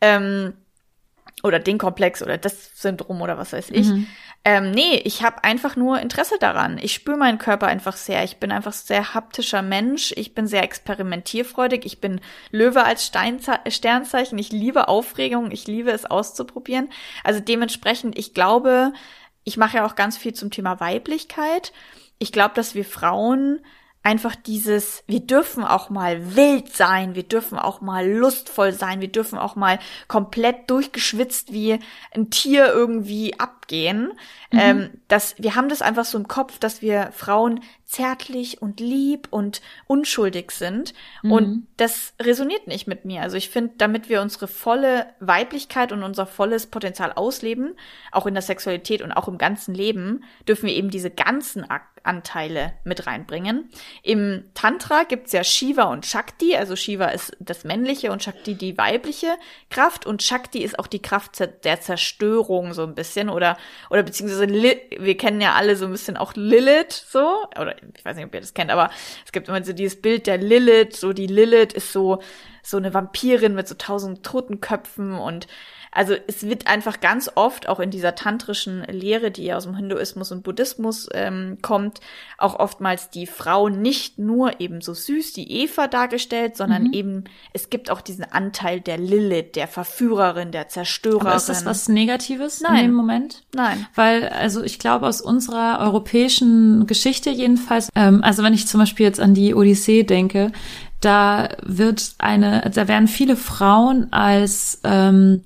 [0.00, 0.54] Ähm,
[1.44, 3.88] oder den Komplex oder das Syndrom oder was weiß ich.
[4.46, 6.78] Ähm, nee, ich habe einfach nur Interesse daran.
[6.80, 8.24] Ich spüre meinen Körper einfach sehr.
[8.24, 10.12] Ich bin einfach sehr haptischer Mensch.
[10.16, 11.84] Ich bin sehr experimentierfreudig.
[11.84, 14.38] Ich bin Löwe als Steinze Sternzeichen.
[14.38, 15.50] Ich liebe Aufregung.
[15.50, 16.90] Ich liebe es auszuprobieren.
[17.24, 18.92] Also dementsprechend, ich glaube,
[19.44, 21.72] ich mache ja auch ganz viel zum Thema Weiblichkeit.
[22.18, 23.60] Ich glaube, dass wir Frauen
[24.04, 29.08] einfach dieses, wir dürfen auch mal wild sein, wir dürfen auch mal lustvoll sein, wir
[29.10, 31.78] dürfen auch mal komplett durchgeschwitzt wie
[32.14, 34.12] ein Tier irgendwie abgehen.
[34.52, 39.28] Ähm, dass, wir haben das einfach so im Kopf, dass wir Frauen zärtlich und lieb
[39.30, 40.94] und unschuldig sind.
[41.22, 43.22] Und das resoniert nicht mit mir.
[43.22, 47.76] Also ich finde, damit wir unsere volle Weiblichkeit und unser volles Potenzial ausleben,
[48.10, 51.66] auch in der Sexualität und auch im ganzen Leben, dürfen wir eben diese ganzen
[52.04, 53.70] Anteile mit reinbringen.
[54.02, 56.54] Im Tantra gibt's ja Shiva und Shakti.
[56.56, 59.34] Also Shiva ist das männliche und Shakti die weibliche
[59.70, 60.06] Kraft.
[60.06, 63.30] Und Shakti ist auch die Kraft der Zerstörung so ein bisschen.
[63.30, 63.56] Oder,
[63.90, 67.46] oder beziehungsweise wir kennen ja alle so ein bisschen auch Lilith so.
[67.58, 68.90] Oder ich weiß nicht, ob ihr das kennt, aber
[69.24, 70.96] es gibt immer so dieses Bild der Lilith.
[70.96, 72.20] So die Lilith ist so
[72.62, 75.46] so eine Vampirin mit so tausend Totenköpfen und
[75.94, 79.76] also es wird einfach ganz oft auch in dieser tantrischen Lehre, die ja aus dem
[79.76, 82.00] Hinduismus und Buddhismus ähm, kommt,
[82.36, 86.92] auch oftmals die Frau nicht nur eben so süß, die Eva dargestellt, sondern Mhm.
[86.92, 91.28] eben es gibt auch diesen Anteil der Lilith, der Verführerin, der Zerstörerin.
[91.28, 92.84] Aber ist das was Negatives in Nein.
[92.86, 93.44] dem Moment?
[93.54, 93.86] Nein.
[93.94, 99.06] Weil, also ich glaube, aus unserer europäischen Geschichte jedenfalls, ähm, also wenn ich zum Beispiel
[99.06, 100.50] jetzt an die Odyssee denke,
[101.00, 105.42] da wird eine, da werden viele Frauen als ähm,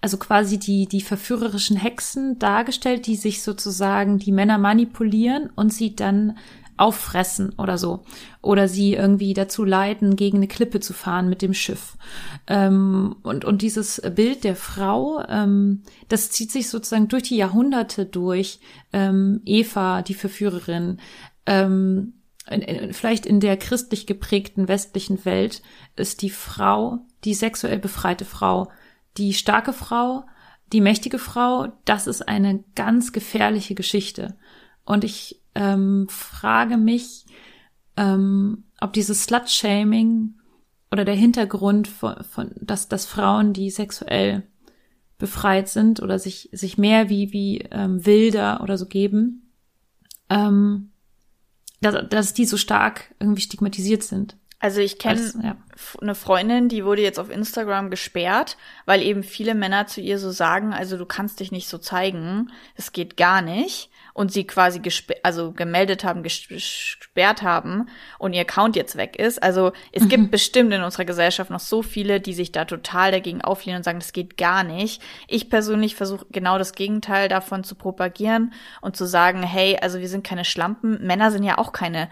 [0.00, 5.94] also quasi die, die verführerischen Hexen dargestellt, die sich sozusagen die Männer manipulieren und sie
[5.94, 6.38] dann
[6.80, 8.04] auffressen oder so.
[8.40, 11.98] Oder sie irgendwie dazu leiten, gegen eine Klippe zu fahren mit dem Schiff.
[12.46, 18.06] Ähm, und, und dieses Bild der Frau, ähm, das zieht sich sozusagen durch die Jahrhunderte
[18.06, 18.60] durch.
[18.94, 21.00] Ähm, Eva, die Verführerin,
[21.44, 22.14] ähm,
[22.48, 25.60] in, in, vielleicht in der christlich geprägten westlichen Welt
[25.96, 28.70] ist die Frau, die sexuell befreite Frau,
[29.16, 30.24] die starke Frau,
[30.72, 34.36] die mächtige Frau, das ist eine ganz gefährliche Geschichte.
[34.84, 37.26] Und ich ähm, frage mich,
[37.96, 40.34] ähm, ob dieses Slut-Shaming
[40.90, 44.44] oder der Hintergrund von, von dass, dass Frauen, die sexuell
[45.18, 49.52] befreit sind oder sich, sich mehr wie, wie ähm, wilder oder so geben,
[50.28, 50.90] ähm,
[51.80, 54.36] dass, dass die so stark irgendwie stigmatisiert sind.
[54.60, 55.56] Also ich kenne ja.
[56.02, 60.30] eine Freundin, die wurde jetzt auf Instagram gesperrt, weil eben viele Männer zu ihr so
[60.30, 63.90] sagen, also du kannst dich nicht so zeigen, es geht gar nicht.
[64.12, 64.82] Und sie quasi
[65.22, 67.86] also gemeldet haben, ges- gesperrt haben
[68.18, 69.40] und ihr Account jetzt weg ist.
[69.42, 73.40] Also es gibt bestimmt in unserer Gesellschaft noch so viele, die sich da total dagegen
[73.40, 75.00] auflehnen und sagen, das geht gar nicht.
[75.28, 80.08] Ich persönlich versuche genau das Gegenteil davon zu propagieren und zu sagen, hey, also wir
[80.08, 82.10] sind keine Schlampen, Männer sind ja auch keine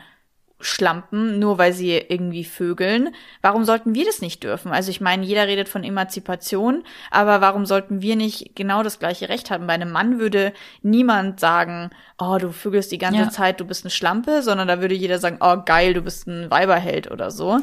[0.60, 3.10] Schlampen, nur weil sie irgendwie vögeln.
[3.42, 4.72] Warum sollten wir das nicht dürfen?
[4.72, 9.28] Also ich meine, jeder redet von Emanzipation, aber warum sollten wir nicht genau das gleiche
[9.28, 9.66] Recht haben?
[9.68, 13.30] Bei einem Mann würde niemand sagen, oh, du vögelst die ganze Ja.
[13.30, 16.50] Zeit, du bist eine Schlampe, sondern da würde jeder sagen, oh, geil, du bist ein
[16.50, 17.60] Weiberheld oder so.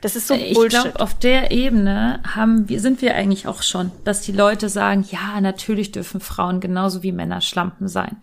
[0.00, 0.82] Das ist so ich Bullshit.
[0.82, 5.04] glaube, auf der Ebene haben wir, sind wir eigentlich auch schon, dass die Leute sagen,
[5.10, 8.16] ja, natürlich dürfen Frauen genauso wie Männer Schlampen sein.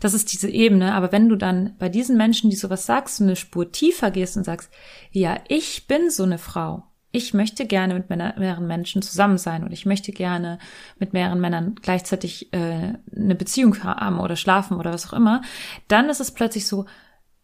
[0.00, 0.94] Das ist diese Ebene.
[0.94, 4.44] Aber wenn du dann bei diesen Menschen, die sowas sagst, eine Spur tiefer gehst und
[4.44, 4.70] sagst,
[5.12, 6.84] ja, ich bin so eine Frau.
[7.12, 10.60] Ich möchte gerne mit mehreren Menschen zusammen sein und ich möchte gerne
[10.98, 15.42] mit mehreren Männern gleichzeitig äh, eine Beziehung haben oder schlafen oder was auch immer,
[15.88, 16.86] dann ist es plötzlich so,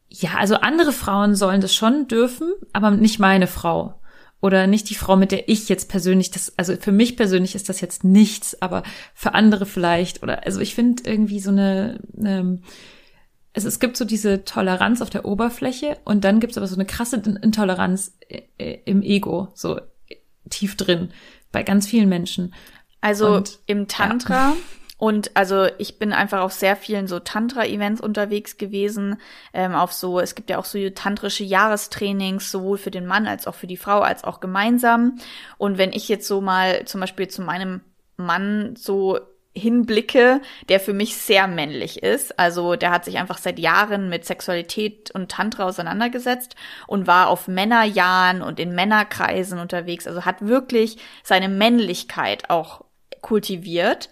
[0.08, 4.00] ja, also andere Frauen sollen das schon dürfen, aber nicht meine Frau.
[4.42, 7.68] Oder nicht die Frau, mit der ich jetzt persönlich das, also für mich persönlich ist
[7.68, 8.82] das jetzt nichts, aber
[9.14, 10.22] für andere vielleicht.
[10.22, 12.62] Oder also ich finde irgendwie so eine, ähm,
[13.54, 16.74] es, es gibt so diese Toleranz auf der Oberfläche und dann gibt es aber so
[16.76, 19.80] eine krasse Intoleranz äh, äh, im Ego, so
[20.50, 21.08] tief drin,
[21.50, 22.54] bei ganz vielen Menschen.
[23.00, 24.52] Also Und- im Tantra
[24.98, 29.16] und also ich bin einfach auf sehr vielen so Tantra-Events unterwegs gewesen,
[29.52, 33.46] ähm, auf so, es gibt ja auch so tantrische Jahrestrainings, sowohl für den Mann als
[33.46, 35.18] auch für die Frau, als auch gemeinsam.
[35.58, 37.82] Und wenn ich jetzt so mal zum Beispiel zu meinem
[38.16, 39.18] Mann so
[39.56, 42.38] hinblicke, der für mich sehr männlich ist.
[42.38, 46.56] Also der hat sich einfach seit Jahren mit Sexualität und Tantra auseinandergesetzt
[46.86, 50.06] und war auf Männerjahren und in Männerkreisen unterwegs.
[50.06, 52.84] Also hat wirklich seine Männlichkeit auch
[53.22, 54.10] kultiviert.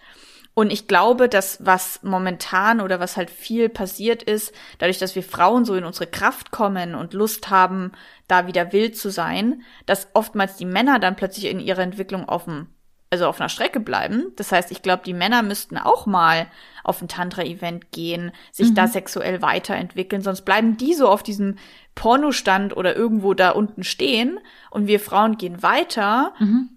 [0.55, 5.25] Und ich glaube, dass was momentan oder was halt viel passiert ist, dadurch, dass wir
[5.25, 7.91] Frauen so in unsere Kraft kommen und Lust haben,
[8.29, 12.69] da wieder wild zu sein, dass oftmals die Männer dann plötzlich in ihrer Entwicklung dem
[13.11, 14.33] also auf einer Strecke bleiben.
[14.35, 16.49] Das heißt, ich glaube, die Männer müssten auch mal
[16.83, 21.57] auf ein Tantra-Event gehen, sich da sexuell weiterentwickeln, sonst bleiben die so auf diesem
[21.95, 24.41] Pornostand oder irgendwo da unten stehen
[24.71, 26.35] und wir Frauen gehen weiter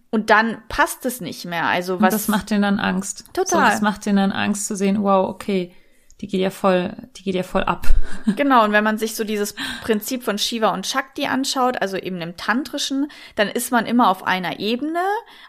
[0.09, 1.65] und dann passt es nicht mehr.
[1.65, 3.25] Also Und was das macht denen dann Angst.
[3.33, 3.45] Total.
[3.45, 5.73] So, das macht denen dann Angst zu sehen, wow, okay,
[6.21, 7.88] die geht ja voll, die geht ja voll ab.
[8.36, 12.19] Genau, und wenn man sich so dieses Prinzip von Shiva und Shakti anschaut, also eben
[12.21, 14.99] im Tantrischen, dann ist man immer auf einer Ebene.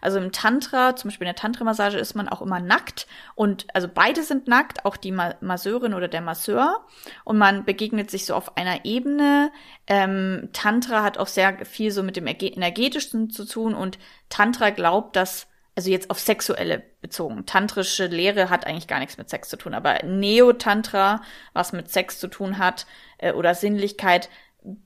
[0.01, 3.09] Also im Tantra, zum Beispiel in der Tantra-Massage, ist man auch immer nackt.
[3.35, 6.85] Und also beide sind nackt, auch die Ma Masseurin oder der Masseur.
[7.25, 9.51] Und man begegnet sich so auf einer Ebene.
[9.89, 13.75] Ähm, Tantra hat auch sehr viel so mit dem Erge- Energetischen zu tun.
[13.75, 15.48] Und Tantra glaubt, dass
[15.79, 17.47] also jetzt auf sexuelle bezogen.
[17.47, 22.19] Tantrische Lehre hat eigentlich gar nichts mit Sex zu tun, aber Neo-Tantra, was mit Sex
[22.19, 22.85] zu tun hat
[23.19, 24.29] äh, oder Sinnlichkeit,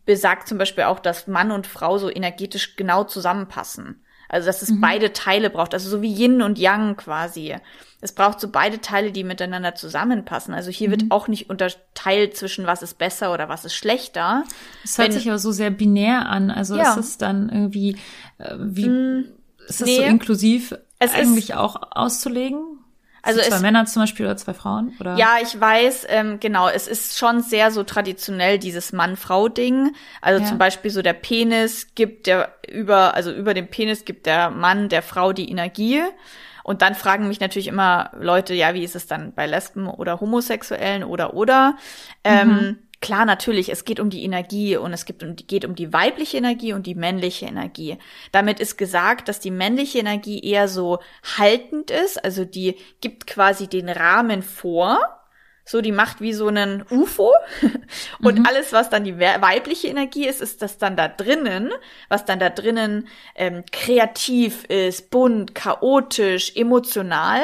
[0.05, 4.05] besagt zum Beispiel auch, dass Mann und Frau so energetisch genau zusammenpassen.
[4.28, 4.83] Also dass es mhm.
[4.83, 7.57] beide Teile braucht, also so wie Yin und Yang quasi.
[8.02, 10.52] Es braucht so beide Teile, die miteinander zusammenpassen.
[10.52, 10.92] Also hier mhm.
[10.92, 14.44] wird auch nicht unterteilt zwischen was ist besser oder was ist schlechter.
[14.85, 16.50] Es hört Wenn, sich aber so sehr binär an.
[16.50, 16.90] Also ja.
[16.90, 17.96] ist es dann irgendwie
[18.37, 19.24] äh, wie mm,
[19.68, 22.79] ist es nee, so inklusiv es eigentlich auch auszulegen?
[23.22, 24.92] Also zwei es, Männer zum Beispiel oder zwei Frauen?
[24.98, 25.16] Oder?
[25.16, 29.94] Ja, ich weiß, ähm, genau, es ist schon sehr so traditionell dieses Mann-Frau-Ding.
[30.20, 30.48] Also ja.
[30.48, 34.88] zum Beispiel so der Penis gibt der über, also über dem Penis gibt der Mann
[34.88, 36.03] der Frau die Energie.
[36.64, 40.20] Und dann fragen mich natürlich immer Leute, ja, wie ist es dann bei Lesben oder
[40.20, 41.77] Homosexuellen oder oder?
[42.25, 42.79] Ähm, mhm.
[43.03, 46.37] Klar, natürlich, es geht um die Energie und es geht um, geht um die weibliche
[46.37, 47.99] Energie und die männliche Energie.
[48.31, 51.01] Damit ist gesagt, dass die männliche Energie eher so
[51.37, 55.01] haltend ist, also die gibt quasi den Rahmen vor.
[55.65, 57.33] So, die macht wie so einen UFO.
[58.23, 58.47] Und mhm.
[58.47, 61.73] alles, was dann die weibliche Energie ist, ist das dann da drinnen,
[62.09, 67.43] was dann da drinnen ähm, kreativ ist, bunt, chaotisch, emotional.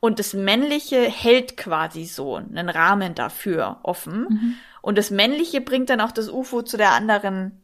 [0.00, 4.26] Und das Männliche hält quasi so einen Rahmen dafür offen.
[4.28, 4.54] Mhm.
[4.88, 7.60] Und das Männliche bringt dann auch das UFO zu der anderen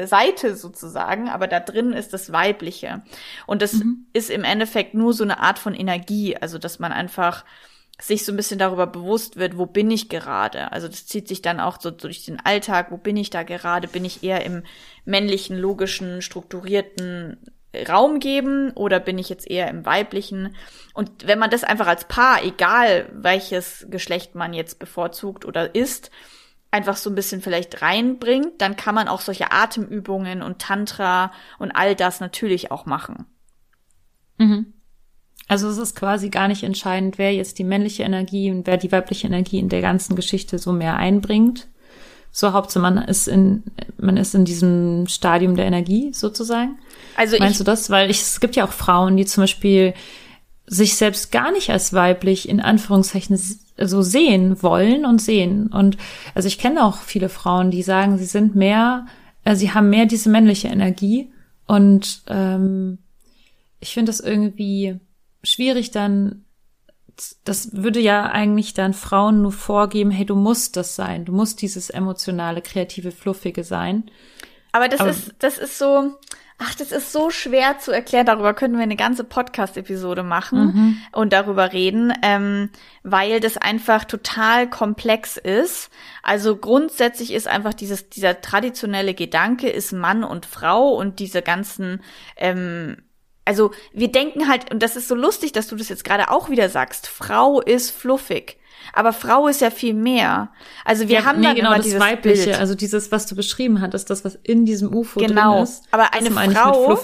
[0.00, 3.02] Seite sozusagen, aber da drin ist das Weibliche.
[3.48, 4.06] Und das mhm.
[4.12, 7.44] ist im Endeffekt nur so eine Art von Energie, also dass man einfach
[8.00, 10.70] sich so ein bisschen darüber bewusst wird, wo bin ich gerade?
[10.70, 13.88] Also das zieht sich dann auch so durch den Alltag, wo bin ich da gerade?
[13.88, 14.62] Bin ich eher im
[15.04, 17.38] männlichen, logischen, strukturierten
[17.88, 20.54] Raum geben oder bin ich jetzt eher im weiblichen?
[20.94, 26.12] Und wenn man das einfach als Paar, egal welches Geschlecht man jetzt bevorzugt oder ist,
[26.72, 31.70] einfach so ein bisschen vielleicht reinbringt, dann kann man auch solche Atemübungen und Tantra und
[31.70, 33.26] all das natürlich auch machen.
[34.38, 34.72] Mhm.
[35.48, 38.90] Also es ist quasi gar nicht entscheidend, wer jetzt die männliche Energie und wer die
[38.90, 41.68] weibliche Energie in der ganzen Geschichte so mehr einbringt.
[42.30, 43.64] So Hauptsache man ist in
[43.98, 46.78] man ist in diesem Stadium der Energie sozusagen.
[47.16, 47.90] Also meinst du das?
[47.90, 49.92] Weil ich, es gibt ja auch Frauen, die zum Beispiel
[50.66, 53.36] sich selbst gar nicht als weiblich in Anführungszeichen
[53.78, 55.68] so sehen wollen und sehen.
[55.68, 55.96] Und
[56.34, 59.06] also ich kenne auch viele Frauen, die sagen, sie sind mehr,
[59.44, 61.30] äh, sie haben mehr diese männliche Energie.
[61.66, 62.98] Und ähm,
[63.80, 64.98] ich finde das irgendwie
[65.42, 66.44] schwierig dann.
[67.44, 71.60] Das würde ja eigentlich dann Frauen nur vorgeben, hey, du musst das sein, du musst
[71.60, 74.04] dieses emotionale, kreative, fluffige sein.
[74.72, 76.14] Aber das Aber, ist, das ist so,
[76.64, 78.26] Ach, das ist so schwer zu erklären.
[78.26, 80.96] Darüber können wir eine ganze Podcast-Episode machen mhm.
[81.10, 82.70] und darüber reden, ähm,
[83.02, 85.90] weil das einfach total komplex ist.
[86.22, 92.00] Also grundsätzlich ist einfach dieses, dieser traditionelle Gedanke ist Mann und Frau und diese ganzen,
[92.36, 92.98] ähm,
[93.44, 96.50] also wir denken halt, und das ist so lustig, dass du das jetzt gerade auch
[96.50, 98.58] wieder sagst, Frau ist fluffig.
[98.92, 100.50] Aber Frau ist ja viel mehr.
[100.84, 102.58] Also wir ja, haben nee, dann genau, immer das dieses Weibliche, Bild.
[102.58, 105.54] also dieses, was du beschrieben hattest, das, was in diesem UFO genau.
[105.54, 105.84] drin ist.
[105.92, 106.98] Aber eine Frau,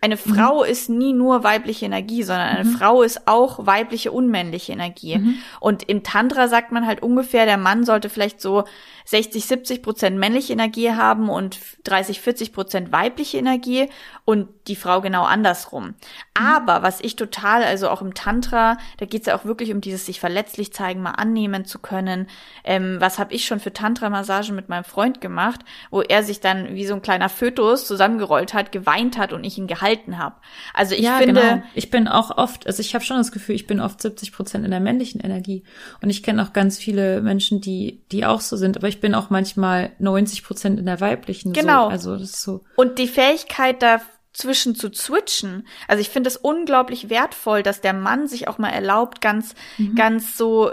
[0.00, 0.18] eine mhm.
[0.18, 0.70] Frau mhm.
[0.70, 2.72] ist nie nur weibliche Energie, sondern eine mhm.
[2.72, 5.18] Frau ist auch weibliche unmännliche Energie.
[5.18, 5.34] Mhm.
[5.60, 8.64] Und im Tantra sagt man halt ungefähr, der Mann sollte vielleicht so
[9.08, 13.88] 60, 70 Prozent männliche Energie haben und 30, 40 Prozent weibliche Energie
[14.26, 15.86] und die Frau genau andersrum.
[15.86, 15.94] Mhm.
[16.34, 20.04] Aber was ich total, also auch im Tantra, da geht's ja auch wirklich um dieses
[20.04, 22.26] sich verletzlich zeigen, mal annehmen zu können.
[22.64, 26.74] Ähm, was habe ich schon für Tantra-Massagen mit meinem Freund gemacht, wo er sich dann
[26.74, 30.36] wie so ein kleiner Fötus zusammengerollt hat, geweint hat und ich ihn gehalten habe.
[30.74, 31.62] Also ich ja, finde, genau.
[31.74, 34.66] ich bin auch oft, also ich habe schon das Gefühl, ich bin oft 70 Prozent
[34.66, 35.64] in der männlichen Energie
[36.02, 38.76] und ich kenne auch ganz viele Menschen, die die auch so sind.
[38.76, 41.52] Aber ich bin auch manchmal 90 Prozent in der weiblichen.
[41.52, 41.84] Genau.
[41.84, 41.90] So.
[41.90, 42.64] Also das ist so.
[42.76, 44.00] Und die Fähigkeit da
[44.32, 45.66] zwischen zu switchen.
[45.88, 49.94] Also ich finde es unglaublich wertvoll, dass der Mann sich auch mal erlaubt, ganz, mhm.
[49.96, 50.72] ganz so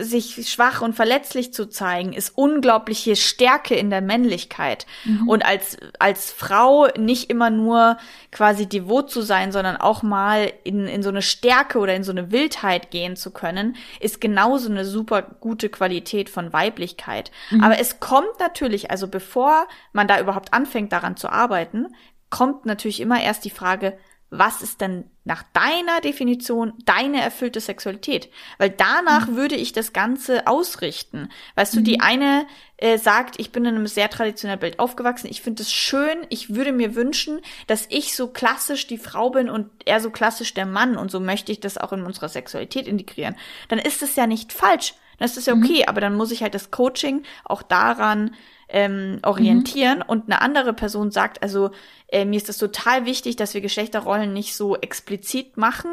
[0.00, 4.84] sich schwach und verletzlich zu zeigen, ist unglaubliche Stärke in der Männlichkeit.
[5.04, 5.28] Mhm.
[5.28, 7.96] Und als, als Frau nicht immer nur
[8.32, 12.10] quasi devot zu sein, sondern auch mal in, in so eine Stärke oder in so
[12.10, 17.30] eine Wildheit gehen zu können, ist genauso eine super gute Qualität von Weiblichkeit.
[17.50, 17.62] Mhm.
[17.62, 21.94] Aber es kommt natürlich, also bevor man da überhaupt anfängt, daran zu arbeiten,
[22.28, 23.96] kommt natürlich immer erst die Frage,
[24.30, 28.30] was ist denn nach deiner Definition deine erfüllte Sexualität?
[28.58, 29.36] Weil danach mhm.
[29.36, 31.28] würde ich das Ganze ausrichten.
[31.56, 31.78] Weißt mhm.
[31.78, 32.02] du, die mhm.
[32.02, 36.18] eine äh, sagt, ich bin in einem sehr traditionellen Bild aufgewachsen, ich finde es schön,
[36.28, 40.54] ich würde mir wünschen, dass ich so klassisch die Frau bin und er so klassisch
[40.54, 43.34] der Mann und so möchte ich das auch in unserer Sexualität integrieren.
[43.68, 45.64] Dann ist es ja nicht falsch, dann ist es ja mhm.
[45.64, 45.88] okay, mhm.
[45.88, 48.34] aber dann muss ich halt das Coaching auch daran
[48.72, 50.04] ähm, orientieren mhm.
[50.06, 51.70] und eine andere Person sagt, also
[52.08, 55.90] äh, mir ist das total wichtig, dass wir Geschlechterrollen nicht so explizit machen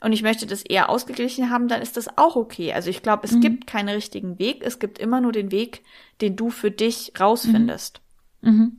[0.00, 2.72] und ich möchte das eher ausgeglichen haben, dann ist das auch okay.
[2.72, 3.40] Also ich glaube, es mhm.
[3.40, 5.82] gibt keinen richtigen Weg, es gibt immer nur den Weg,
[6.20, 8.00] den du für dich rausfindest.
[8.40, 8.50] Mhm.
[8.50, 8.78] mhm.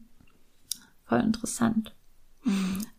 [1.07, 1.93] Voll interessant.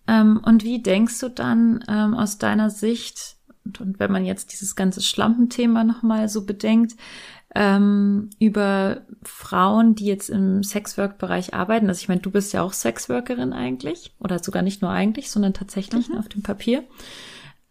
[0.07, 4.53] Ähm, und wie denkst du dann ähm, aus deiner Sicht, und, und wenn man jetzt
[4.53, 6.95] dieses ganze Schlampenthema nochmal so bedenkt,
[7.59, 11.89] ähm, über Frauen, die jetzt im Sexwork-Bereich arbeiten.
[11.89, 15.55] Also ich meine, du bist ja auch Sexworkerin eigentlich, oder sogar nicht nur eigentlich, sondern
[15.55, 16.19] tatsächlich mhm.
[16.19, 16.85] auf dem Papier.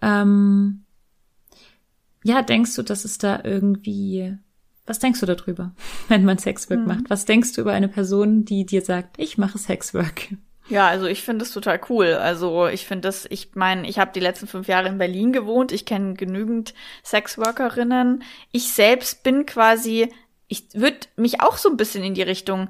[0.02, 0.86] Ähm,
[2.24, 4.36] ja, denkst du, dass es da irgendwie,
[4.88, 5.76] was denkst du darüber,
[6.08, 6.88] wenn man Sexwork mhm.
[6.88, 7.10] macht?
[7.12, 10.30] Was denkst du über eine Person, die dir sagt, ich mache Sexwork?
[10.68, 12.14] Ja, also ich finde es total cool.
[12.14, 15.72] Also ich finde das, ich meine, ich habe die letzten fünf Jahre in Berlin gewohnt.
[15.72, 18.24] Ich kenne genügend Sexworkerinnen.
[18.52, 20.12] Ich selbst bin quasi,
[20.48, 22.70] ich würde mich auch so ein bisschen in die Richtung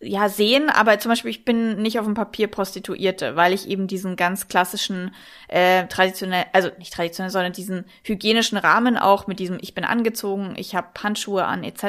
[0.00, 3.86] ja sehen, aber zum Beispiel ich bin nicht auf dem Papier Prostituierte, weil ich eben
[3.86, 5.14] diesen ganz klassischen
[5.48, 10.54] äh, traditionell, also nicht traditionell, sondern diesen hygienischen Rahmen auch mit diesem ich bin angezogen,
[10.56, 11.84] ich habe Handschuhe an etc.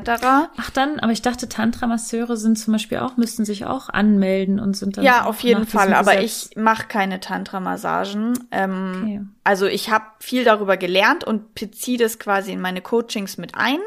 [0.58, 4.76] Ach dann, aber ich dachte Tantra-Masseure sind zum Beispiel auch müssten sich auch anmelden und
[4.76, 8.48] sind dann ja auf jeden Fall, aber ich mache keine Tantra-Massagen.
[8.52, 9.22] Ähm, okay.
[9.44, 13.80] Also ich habe viel darüber gelernt und beziehe das quasi in meine Coachings mit ein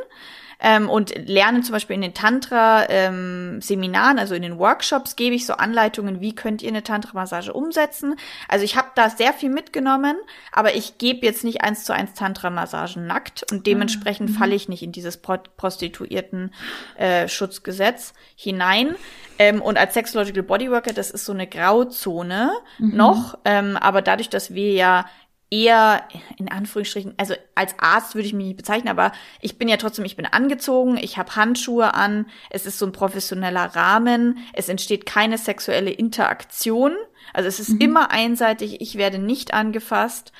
[0.60, 5.46] ähm, und lerne zum Beispiel in den Tantra-Seminaren, ähm, also in den Workshops, gebe ich
[5.46, 8.16] so Anleitungen, wie könnt ihr eine Tantra-Massage umsetzen.
[8.48, 10.16] Also ich habe da sehr viel mitgenommen,
[10.52, 14.34] aber ich gebe jetzt nicht eins zu eins Tantra-Massagen nackt und dementsprechend mhm.
[14.34, 18.94] falle ich nicht in dieses Pro Prostituierten-Schutzgesetz äh, hinein.
[19.38, 22.96] Ähm, und als Sexological Bodyworker, das ist so eine Grauzone mhm.
[22.96, 25.06] noch, ähm, aber dadurch, dass wir ja
[25.50, 26.04] eher
[26.36, 30.04] in Anführungsstrichen, also als Arzt würde ich mich nicht bezeichnen, aber ich bin ja trotzdem,
[30.04, 35.06] ich bin angezogen, ich habe Handschuhe an, es ist so ein professioneller Rahmen, es entsteht
[35.06, 36.92] keine sexuelle Interaktion,
[37.34, 37.80] also es ist mhm.
[37.80, 40.32] immer einseitig, ich werde nicht angefasst.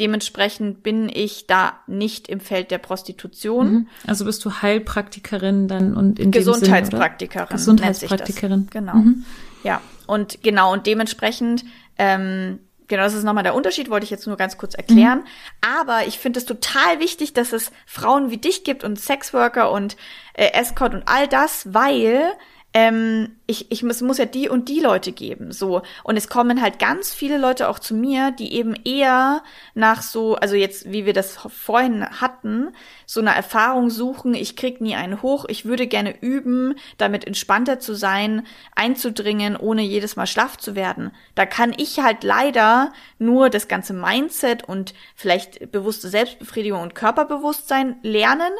[0.00, 3.72] Dementsprechend bin ich da nicht im Feld der Prostitution.
[3.72, 3.88] Mhm.
[4.06, 7.48] Also bist du Heilpraktikerin dann und in Gesundheitspraktikerin.
[7.48, 8.68] Sinn, Gesundheitspraktikerin.
[8.70, 8.94] Genau.
[8.94, 9.26] Mhm.
[9.64, 11.64] Ja, und genau, und dementsprechend
[11.98, 12.58] ähm,
[12.88, 15.20] Genau, das ist nochmal der Unterschied, wollte ich jetzt nur ganz kurz erklären.
[15.20, 15.76] Mhm.
[15.80, 19.96] Aber ich finde es total wichtig, dass es Frauen wie dich gibt und Sexworker und
[20.34, 22.32] äh, Escort und all das, weil
[22.74, 25.82] ähm, ich, ich es muss ja die und die Leute geben, so.
[26.04, 29.42] Und es kommen halt ganz viele Leute auch zu mir, die eben eher
[29.74, 32.70] nach so, also jetzt, wie wir das vorhin hatten,
[33.04, 37.78] so einer Erfahrung suchen, ich krieg nie einen hoch, ich würde gerne üben, damit entspannter
[37.78, 41.10] zu sein, einzudringen, ohne jedes Mal schlaff zu werden.
[41.34, 47.96] Da kann ich halt leider nur das ganze Mindset und vielleicht bewusste Selbstbefriedigung und Körperbewusstsein
[48.02, 48.52] lernen,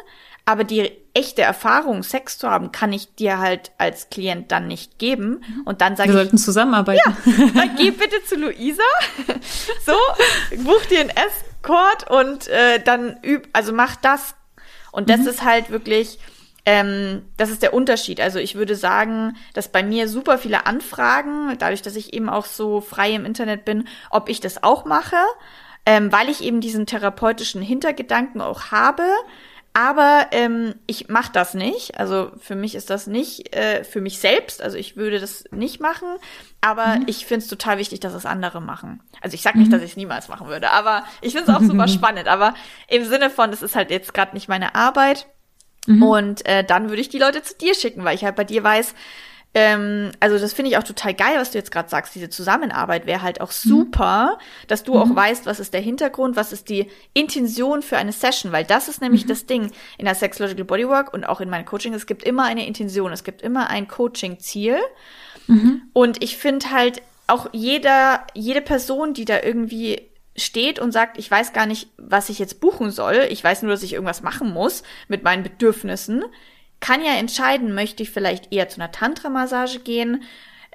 [0.45, 4.97] aber die echte Erfahrung, Sex zu haben, kann ich dir halt als Klient dann nicht
[4.99, 5.43] geben.
[5.63, 6.15] Und dann sage ich.
[6.15, 7.01] Wir sollten zusammenarbeiten.
[7.25, 8.83] Ja, dann geh bitte zu Luisa.
[9.85, 9.93] So,
[10.63, 14.35] buch dir einen Escort und äh, dann üb, also mach das.
[14.91, 15.27] Und das mhm.
[15.27, 16.19] ist halt wirklich,
[16.65, 18.21] ähm, das ist der Unterschied.
[18.21, 22.45] Also ich würde sagen, dass bei mir super viele Anfragen, dadurch, dass ich eben auch
[22.45, 25.17] so frei im Internet bin, ob ich das auch mache,
[25.85, 29.03] ähm, weil ich eben diesen therapeutischen Hintergedanken auch habe
[29.73, 31.99] aber ähm, ich mache das nicht.
[31.99, 34.61] Also für mich ist das nicht äh, für mich selbst.
[34.61, 36.07] Also ich würde das nicht machen.
[36.61, 37.05] Aber mhm.
[37.07, 39.01] ich finde es total wichtig, dass es andere machen.
[39.21, 39.71] Also ich sage nicht, mhm.
[39.71, 42.27] dass ich es niemals machen würde, aber ich finde es auch super spannend.
[42.27, 42.53] Aber
[42.87, 45.25] im Sinne von, es ist halt jetzt gerade nicht meine Arbeit.
[45.87, 46.03] Mhm.
[46.03, 48.63] Und äh, dann würde ich die Leute zu dir schicken, weil ich halt bei dir
[48.63, 48.93] weiß,
[49.55, 52.15] ähm, also das finde ich auch total geil, was du jetzt gerade sagst.
[52.15, 53.69] Diese Zusammenarbeit wäre halt auch mhm.
[53.69, 54.67] super, mhm.
[54.67, 54.99] dass du mhm.
[54.99, 58.87] auch weißt, was ist der Hintergrund, was ist die Intention für eine Session, weil das
[58.87, 59.29] ist nämlich mhm.
[59.29, 61.93] das Ding in der Sexological Bodywork und auch in meinem Coaching.
[61.93, 64.77] Es gibt immer eine Intention, es gibt immer ein Coaching-Ziel.
[65.47, 65.83] Mhm.
[65.93, 71.29] Und ich finde halt auch jeder, jede Person, die da irgendwie steht und sagt, ich
[71.29, 74.51] weiß gar nicht, was ich jetzt buchen soll, ich weiß nur, dass ich irgendwas machen
[74.51, 76.23] muss mit meinen Bedürfnissen,
[76.83, 80.23] kann ja entscheiden, möchte ich vielleicht eher zu einer Tantra-Massage gehen,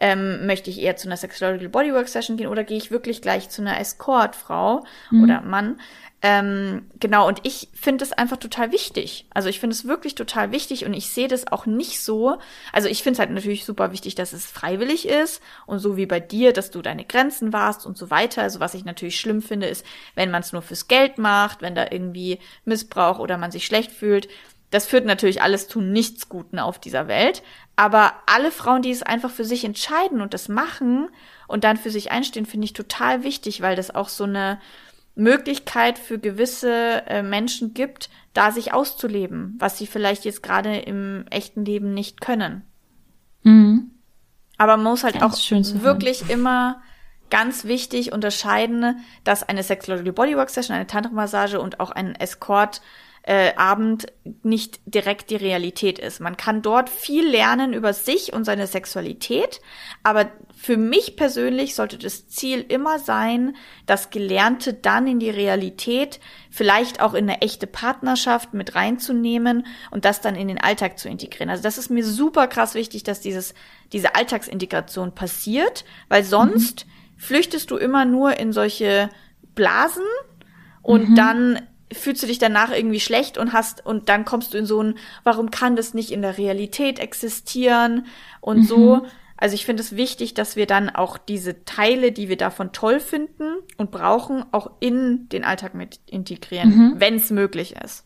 [0.00, 3.50] ähm, möchte ich eher zu einer Sexual Bodywork Session gehen oder gehe ich wirklich gleich
[3.50, 5.22] zu einer Escort-Frau mhm.
[5.22, 5.78] oder Mann?
[6.22, 9.26] Ähm, genau, und ich finde es einfach total wichtig.
[9.34, 12.38] Also ich finde es wirklich total wichtig und ich sehe das auch nicht so.
[12.72, 16.06] Also ich finde es halt natürlich super wichtig, dass es freiwillig ist und so wie
[16.06, 18.40] bei dir, dass du deine Grenzen warst und so weiter.
[18.40, 19.84] Also was ich natürlich schlimm finde, ist,
[20.14, 23.92] wenn man es nur fürs Geld macht, wenn da irgendwie Missbrauch oder man sich schlecht
[23.92, 24.28] fühlt
[24.70, 27.42] das führt natürlich alles zu nichts Guten auf dieser Welt.
[27.76, 31.08] Aber alle Frauen, die es einfach für sich entscheiden und das machen
[31.46, 34.60] und dann für sich einstehen, finde ich total wichtig, weil das auch so eine
[35.14, 41.24] Möglichkeit für gewisse äh, Menschen gibt, da sich auszuleben, was sie vielleicht jetzt gerade im
[41.30, 42.62] echten Leben nicht können.
[43.42, 43.90] Mhm.
[44.58, 46.82] Aber man muss halt ganz auch wirklich immer
[47.30, 52.80] ganz wichtig unterscheiden, dass eine Sexological Bodywork Session, eine Tantra-Massage und auch ein Escort
[53.28, 54.06] äh, Abend
[54.42, 56.18] nicht direkt die Realität ist.
[56.18, 59.60] Man kann dort viel lernen über sich und seine Sexualität,
[60.02, 63.54] aber für mich persönlich sollte das Ziel immer sein,
[63.84, 66.20] das Gelernte dann in die Realität,
[66.50, 71.10] vielleicht auch in eine echte Partnerschaft mit reinzunehmen und das dann in den Alltag zu
[71.10, 71.50] integrieren.
[71.50, 73.52] Also das ist mir super krass wichtig, dass dieses,
[73.92, 77.20] diese Alltagsintegration passiert, weil sonst mhm.
[77.20, 79.10] flüchtest du immer nur in solche
[79.54, 80.06] Blasen
[80.80, 81.14] und mhm.
[81.14, 84.82] dann fühlst du dich danach irgendwie schlecht und hast und dann kommst du in so
[84.82, 88.06] ein warum kann das nicht in der Realität existieren
[88.40, 88.64] und mhm.
[88.64, 89.06] so
[89.40, 92.98] also ich finde es wichtig, dass wir dann auch diese Teile, die wir davon toll
[92.98, 96.94] finden und brauchen, auch in den Alltag mit integrieren, mhm.
[96.98, 98.04] wenn es möglich ist.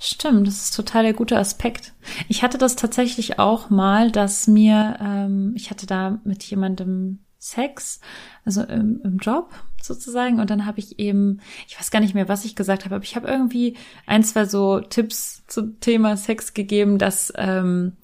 [0.00, 1.92] Stimmt, das ist total der gute Aspekt.
[2.28, 7.98] Ich hatte das tatsächlich auch mal, dass mir, ähm, ich hatte da mit jemandem Sex,
[8.44, 10.38] also im, im Job sozusagen.
[10.38, 13.04] Und dann habe ich eben, ich weiß gar nicht mehr, was ich gesagt habe, aber
[13.04, 13.76] ich habe irgendwie
[14.06, 17.96] ein, zwei so Tipps zum Thema Sex gegeben, dass ähm,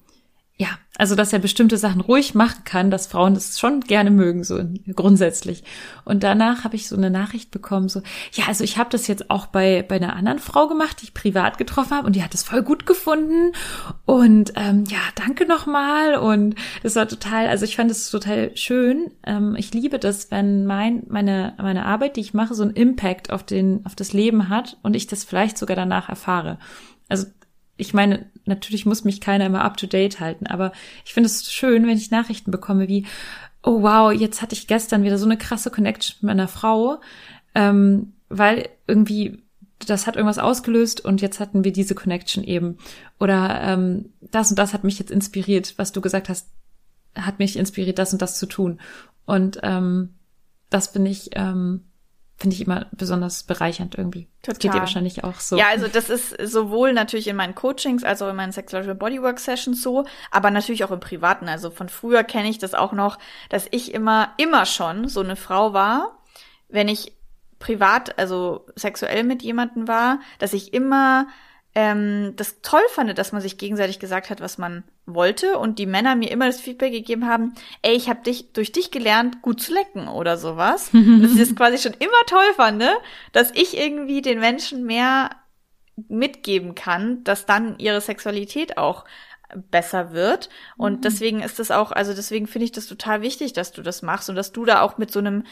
[0.61, 4.43] ja, also dass er bestimmte Sachen ruhig machen kann, dass Frauen das schon gerne mögen,
[4.43, 4.61] so
[4.93, 5.63] grundsätzlich.
[6.03, 8.01] Und danach habe ich so eine Nachricht bekommen, so,
[8.33, 11.13] ja, also ich habe das jetzt auch bei, bei einer anderen Frau gemacht, die ich
[11.13, 13.53] privat getroffen habe und die hat es voll gut gefunden.
[14.03, 16.15] Und ähm, ja, danke nochmal.
[16.15, 19.11] Und das war total, also ich fand es total schön.
[19.25, 23.31] Ähm, ich liebe das, wenn mein, meine, meine Arbeit, die ich mache, so einen Impact
[23.31, 26.59] auf, den, auf das Leben hat und ich das vielleicht sogar danach erfahre.
[27.07, 27.27] Also
[27.77, 30.73] ich meine, natürlich muss mich keiner immer up to date halten, aber
[31.05, 33.05] ich finde es schön, wenn ich Nachrichten bekomme wie,
[33.63, 36.99] oh wow, jetzt hatte ich gestern wieder so eine krasse Connection mit meiner Frau,
[37.55, 39.41] ähm, weil irgendwie
[39.87, 42.77] das hat irgendwas ausgelöst und jetzt hatten wir diese Connection eben.
[43.19, 46.49] Oder ähm, das und das hat mich jetzt inspiriert, was du gesagt hast,
[47.15, 48.79] hat mich inspiriert, das und das zu tun.
[49.25, 50.15] Und ähm,
[50.69, 51.85] das bin ich ähm,
[52.39, 54.27] finde ich immer besonders bereichernd irgendwie.
[54.41, 54.53] Total.
[54.53, 55.57] Das geht dir wahrscheinlich auch so.
[55.57, 59.39] Ja, also das ist sowohl natürlich in meinen Coachings, als auch in meinen Sexual Bodywork
[59.39, 61.49] Sessions so, aber natürlich auch im Privaten.
[61.49, 63.19] Also von früher kenne ich das auch noch,
[63.49, 66.17] dass ich immer, immer schon so eine Frau war,
[66.69, 67.11] wenn ich
[67.59, 71.27] privat, also sexuell mit jemanden war, dass ich immer
[71.75, 74.83] ähm, das toll fand, dass man sich gegenseitig gesagt hat, was man
[75.15, 78.71] wollte und die Männer mir immer das Feedback gegeben haben, ey, ich habe dich durch
[78.71, 80.89] dich gelernt, gut zu lecken oder sowas.
[80.93, 82.91] dass ich das quasi schon immer toll fand, ne?
[83.31, 85.31] dass ich irgendwie den Menschen mehr
[86.07, 89.05] mitgeben kann, dass dann ihre Sexualität auch
[89.55, 90.49] besser wird.
[90.77, 91.01] Und mhm.
[91.01, 94.29] deswegen ist das auch, also deswegen finde ich das total wichtig, dass du das machst
[94.29, 95.43] und dass du da auch mit so einem,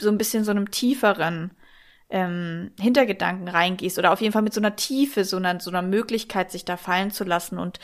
[0.00, 1.52] so ein bisschen so einem tieferen
[2.10, 5.82] ähm, Hintergedanken reingehst oder auf jeden Fall mit so einer Tiefe, so einer, so einer
[5.82, 7.80] Möglichkeit, sich da fallen zu lassen und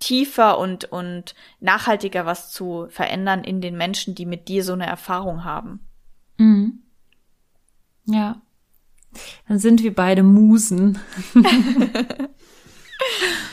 [0.00, 4.86] tiefer und, und nachhaltiger was zu verändern in den Menschen, die mit dir so eine
[4.86, 5.80] Erfahrung haben.
[6.38, 6.80] Mhm.
[8.06, 8.42] Ja.
[9.46, 10.98] Dann sind wir beide Musen.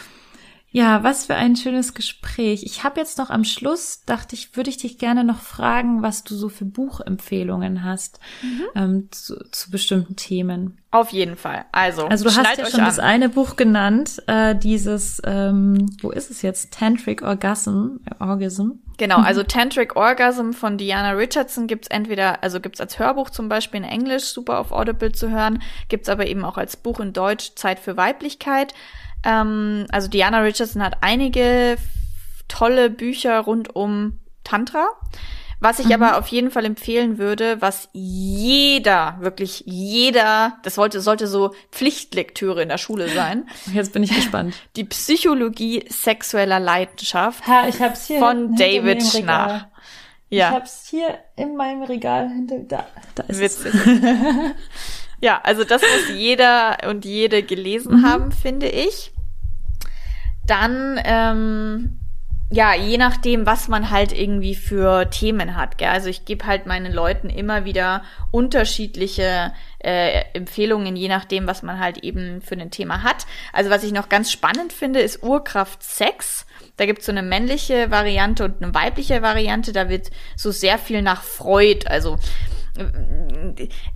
[0.78, 2.61] Ja, was für ein schönes Gespräch.
[2.61, 6.23] Ich habe jetzt noch am Schluss, dachte ich, würde ich dich gerne noch fragen, was
[6.23, 8.63] du so für Buchempfehlungen hast mhm.
[8.75, 10.78] ähm, zu, zu, bestimmten Themen.
[10.91, 11.65] Auf jeden Fall.
[11.71, 12.86] Also, also du hast ja schon an.
[12.86, 16.71] das eine Buch genannt, äh, dieses, ähm, wo ist es jetzt?
[16.71, 17.97] Tantric Orgasm.
[18.19, 18.73] Orgasm.
[18.99, 23.80] Genau, also Tantric Orgasm von Diana Richardson gibt's entweder, also gibt's als Hörbuch zum Beispiel
[23.80, 27.55] in Englisch, super auf Audible zu hören, gibt's aber eben auch als Buch in Deutsch
[27.55, 28.75] Zeit für Weiblichkeit.
[29.24, 31.78] Ähm, also Diana Richardson hat einige
[32.47, 34.88] tolle Bücher rund um Tantra.
[35.59, 35.93] Was ich mhm.
[35.93, 42.61] aber auf jeden Fall empfehlen würde, was jeder, wirklich jeder, das sollte, sollte so Pflichtlektüre
[42.61, 43.47] in der Schule sein.
[43.74, 44.53] Jetzt bin ich gespannt.
[44.76, 49.72] Die Psychologie sexueller Leidenschaft ha, ich hab's hier von David Schnarr.
[50.30, 50.49] Ja.
[50.49, 53.74] Ich hab's hier in meinem Regal hinter, da, da ist Witzig.
[53.74, 53.86] es.
[55.20, 58.05] Ja, also das muss jeder und jede gelesen mhm.
[58.05, 59.11] haben, finde ich.
[60.45, 61.99] Dann, ähm,
[62.49, 65.78] ja, je nachdem, was man halt irgendwie für Themen hat.
[65.78, 65.89] Gell?
[65.89, 71.80] Also ich gebe halt meinen Leuten immer wieder unterschiedliche äh, Empfehlungen, je nachdem, was man
[71.80, 73.26] halt eben für ein Thema hat.
[73.51, 76.45] Also was ich noch ganz spannend finde, ist Urkraft Sex.
[76.78, 79.74] Da gibt's so eine männliche Variante und eine weibliche Variante.
[79.74, 82.18] Da wird so sehr viel nach Freud, also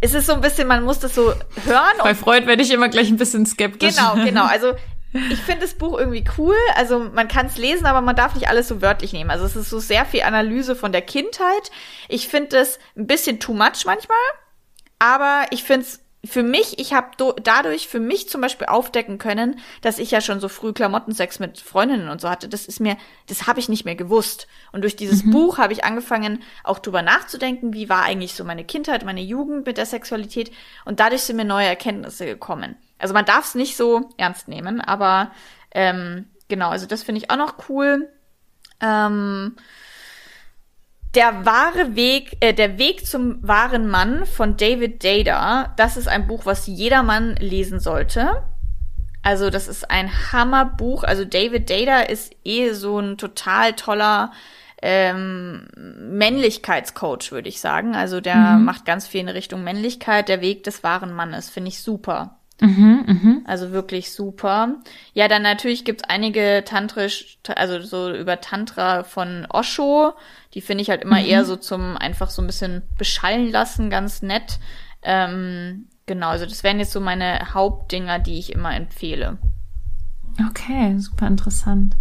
[0.01, 1.33] es ist so ein bisschen, man muss das so
[1.65, 1.97] hören.
[1.99, 3.95] Bei Freud werde ich immer gleich ein bisschen skeptisch.
[3.95, 4.45] Genau, genau.
[4.45, 4.73] Also
[5.13, 6.55] ich finde das Buch irgendwie cool.
[6.75, 9.29] Also man kann es lesen, aber man darf nicht alles so wörtlich nehmen.
[9.29, 11.71] Also es ist so sehr viel Analyse von der Kindheit.
[12.07, 14.17] Ich finde das ein bisschen too much manchmal,
[14.99, 19.59] aber ich finde es für mich, ich habe dadurch für mich zum Beispiel aufdecken können,
[19.81, 22.47] dass ich ja schon so früh Klamottensex mit Freundinnen und so hatte.
[22.47, 22.95] Das ist mir,
[23.27, 24.47] das habe ich nicht mehr gewusst.
[24.71, 25.31] Und durch dieses mhm.
[25.31, 29.65] Buch habe ich angefangen, auch drüber nachzudenken, wie war eigentlich so meine Kindheit, meine Jugend
[29.65, 30.51] mit der Sexualität.
[30.85, 32.75] Und dadurch sind mir neue Erkenntnisse gekommen.
[32.99, 35.31] Also man darf es nicht so ernst nehmen, aber
[35.71, 38.09] ähm, genau, also das finde ich auch noch cool.
[38.79, 39.55] Ähm,
[41.15, 46.27] der wahre Weg, äh, der Weg zum wahren Mann von David Dada, das ist ein
[46.27, 48.43] Buch, was jeder Mann lesen sollte.
[49.23, 51.03] Also das ist ein Hammerbuch.
[51.03, 54.31] Also David Dada ist eh so ein total toller
[54.81, 57.95] ähm, Männlichkeitscoach, würde ich sagen.
[57.95, 58.65] Also der mhm.
[58.65, 60.27] macht ganz viel in Richtung Männlichkeit.
[60.27, 62.39] Der Weg des wahren Mannes finde ich super.
[62.61, 63.41] Mhm, mh.
[63.45, 64.75] Also wirklich super.
[65.13, 70.13] Ja, dann natürlich gibt's einige tantrisch, also so über Tantra von Osho.
[70.53, 71.25] Die finde ich halt immer mhm.
[71.25, 74.59] eher so zum einfach so ein bisschen beschallen lassen, ganz nett.
[75.01, 79.39] Ähm, genau, also das wären jetzt so meine Hauptdinger, die ich immer empfehle.
[80.49, 81.95] Okay, super interessant.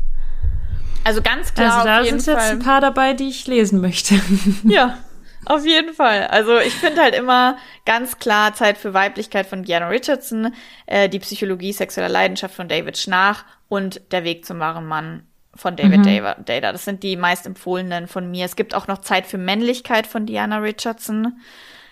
[1.04, 1.78] Also ganz klar.
[1.78, 4.20] Also da sind jetzt ein paar dabei, die ich lesen möchte.
[4.64, 4.98] Ja,
[5.46, 6.26] Auf jeden Fall.
[6.26, 10.54] Also ich finde halt immer ganz klar Zeit für Weiblichkeit von Gianna Richardson,
[10.86, 15.24] äh, die Psychologie sexueller Leidenschaft von David Schnach und Der Weg zum wahren Mann
[15.54, 16.44] von David mhm.
[16.44, 16.72] Data.
[16.72, 18.44] Das sind die meist empfohlenen von mir.
[18.44, 21.40] Es gibt auch noch Zeit für Männlichkeit von Diana Richardson.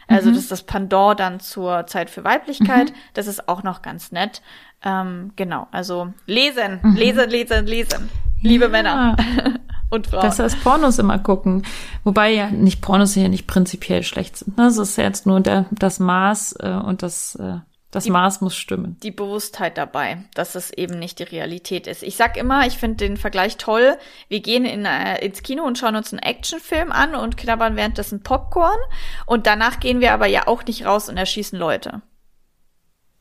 [0.06, 0.34] Also mhm.
[0.34, 2.90] das ist das Pendant dann zur Zeit für Weiblichkeit.
[2.90, 2.94] Mhm.
[3.14, 4.42] Das ist auch noch ganz nett.
[4.84, 6.96] Ähm, genau, also lesen, mhm.
[6.96, 8.08] lesen, lesen, lesen.
[8.42, 8.70] Liebe ja.
[8.70, 9.16] Männer.
[9.90, 10.22] und Frauen.
[10.22, 11.64] Besser als Pornos immer gucken.
[12.04, 14.56] Wobei ja nicht Pornos ja nicht prinzipiell schlecht sind.
[14.56, 14.64] Ne?
[14.64, 17.58] Das ist ja jetzt nur der, das Maß äh, und das, äh,
[17.90, 18.98] das die, Maß muss stimmen.
[19.02, 22.02] Die Bewusstheit dabei, dass es eben nicht die Realität ist.
[22.02, 23.96] Ich sag immer, ich finde den Vergleich toll.
[24.28, 28.22] Wir gehen in, äh, ins Kino und schauen uns einen Actionfilm an und knabbern währenddessen
[28.22, 28.78] Popcorn.
[29.24, 32.02] Und danach gehen wir aber ja auch nicht raus und erschießen Leute.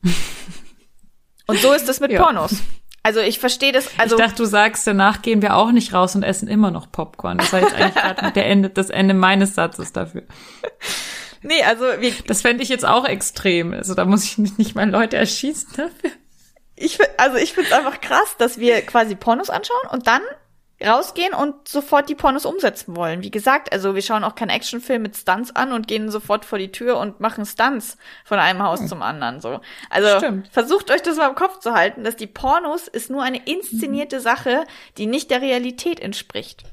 [1.46, 2.22] und so ist es mit ja.
[2.22, 2.62] Pornos.
[3.08, 3.88] Also ich verstehe das.
[3.96, 6.92] Also ich dachte, du sagst, danach gehen wir auch nicht raus und essen immer noch
[6.92, 7.38] Popcorn.
[7.38, 10.24] Das war jetzt eigentlich gerade der Ende, das Ende meines Satzes dafür.
[11.40, 13.72] Nee, also wir, das fände ich jetzt auch extrem.
[13.72, 16.10] Also da muss ich nicht, nicht mal Leute erschießen dafür.
[16.76, 20.20] Ich, also ich finde es einfach krass, dass wir quasi Pornos anschauen und dann
[20.80, 23.22] rausgehen und sofort die Pornos umsetzen wollen.
[23.22, 26.58] Wie gesagt, also wir schauen auch keinen Actionfilm mit Stunts an und gehen sofort vor
[26.58, 29.40] die Tür und machen Stunts von einem Haus zum anderen.
[29.40, 29.60] So,
[29.90, 30.48] also Stimmt.
[30.48, 34.20] versucht euch das mal im Kopf zu halten, dass die Pornos ist nur eine inszenierte
[34.20, 34.64] Sache,
[34.96, 36.64] die nicht der Realität entspricht.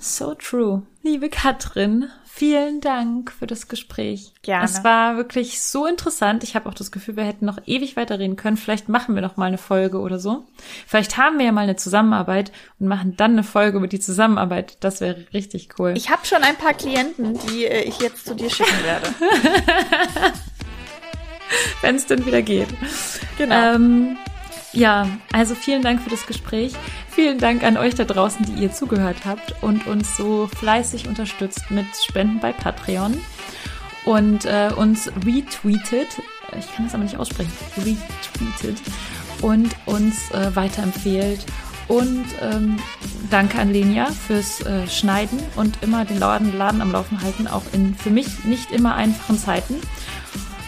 [0.00, 0.82] So true.
[1.02, 4.32] Liebe Katrin, vielen Dank für das Gespräch.
[4.42, 4.64] Gerne.
[4.64, 6.44] Es war wirklich so interessant.
[6.44, 8.56] Ich habe auch das Gefühl, wir hätten noch ewig weiterreden können.
[8.56, 10.44] Vielleicht machen wir noch mal eine Folge oder so.
[10.86, 14.76] Vielleicht haben wir ja mal eine Zusammenarbeit und machen dann eine Folge über die Zusammenarbeit.
[14.80, 15.94] Das wäre richtig cool.
[15.96, 19.08] Ich habe schon ein paar Klienten, die äh, ich jetzt zu dir schicken werde.
[21.80, 22.68] Wenn es denn wieder geht.
[23.38, 23.74] Genau.
[23.74, 24.16] Ähm,
[24.72, 26.74] ja, also vielen Dank für das Gespräch.
[27.10, 31.70] Vielen Dank an euch da draußen, die ihr zugehört habt und uns so fleißig unterstützt
[31.70, 33.20] mit Spenden bei Patreon
[34.04, 36.08] und äh, uns retweetet.
[36.58, 37.52] Ich kann das aber nicht aussprechen.
[37.76, 38.78] Retweetet
[39.42, 41.44] und uns äh, weiterempfehlt.
[41.88, 42.76] Und ähm,
[43.30, 47.62] danke an Lenia fürs äh, Schneiden und immer den Laden, Laden am Laufen halten, auch
[47.72, 49.76] in für mich nicht immer einfachen Zeiten.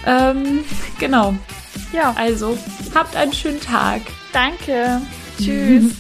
[0.06, 0.64] Ähm,
[0.98, 1.34] genau.
[1.92, 2.14] Ja.
[2.16, 2.58] Also,
[2.94, 4.02] habt einen schönen Tag.
[4.32, 5.00] Danke.
[5.38, 5.94] Tschüss.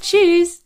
[0.00, 0.64] Tschüss.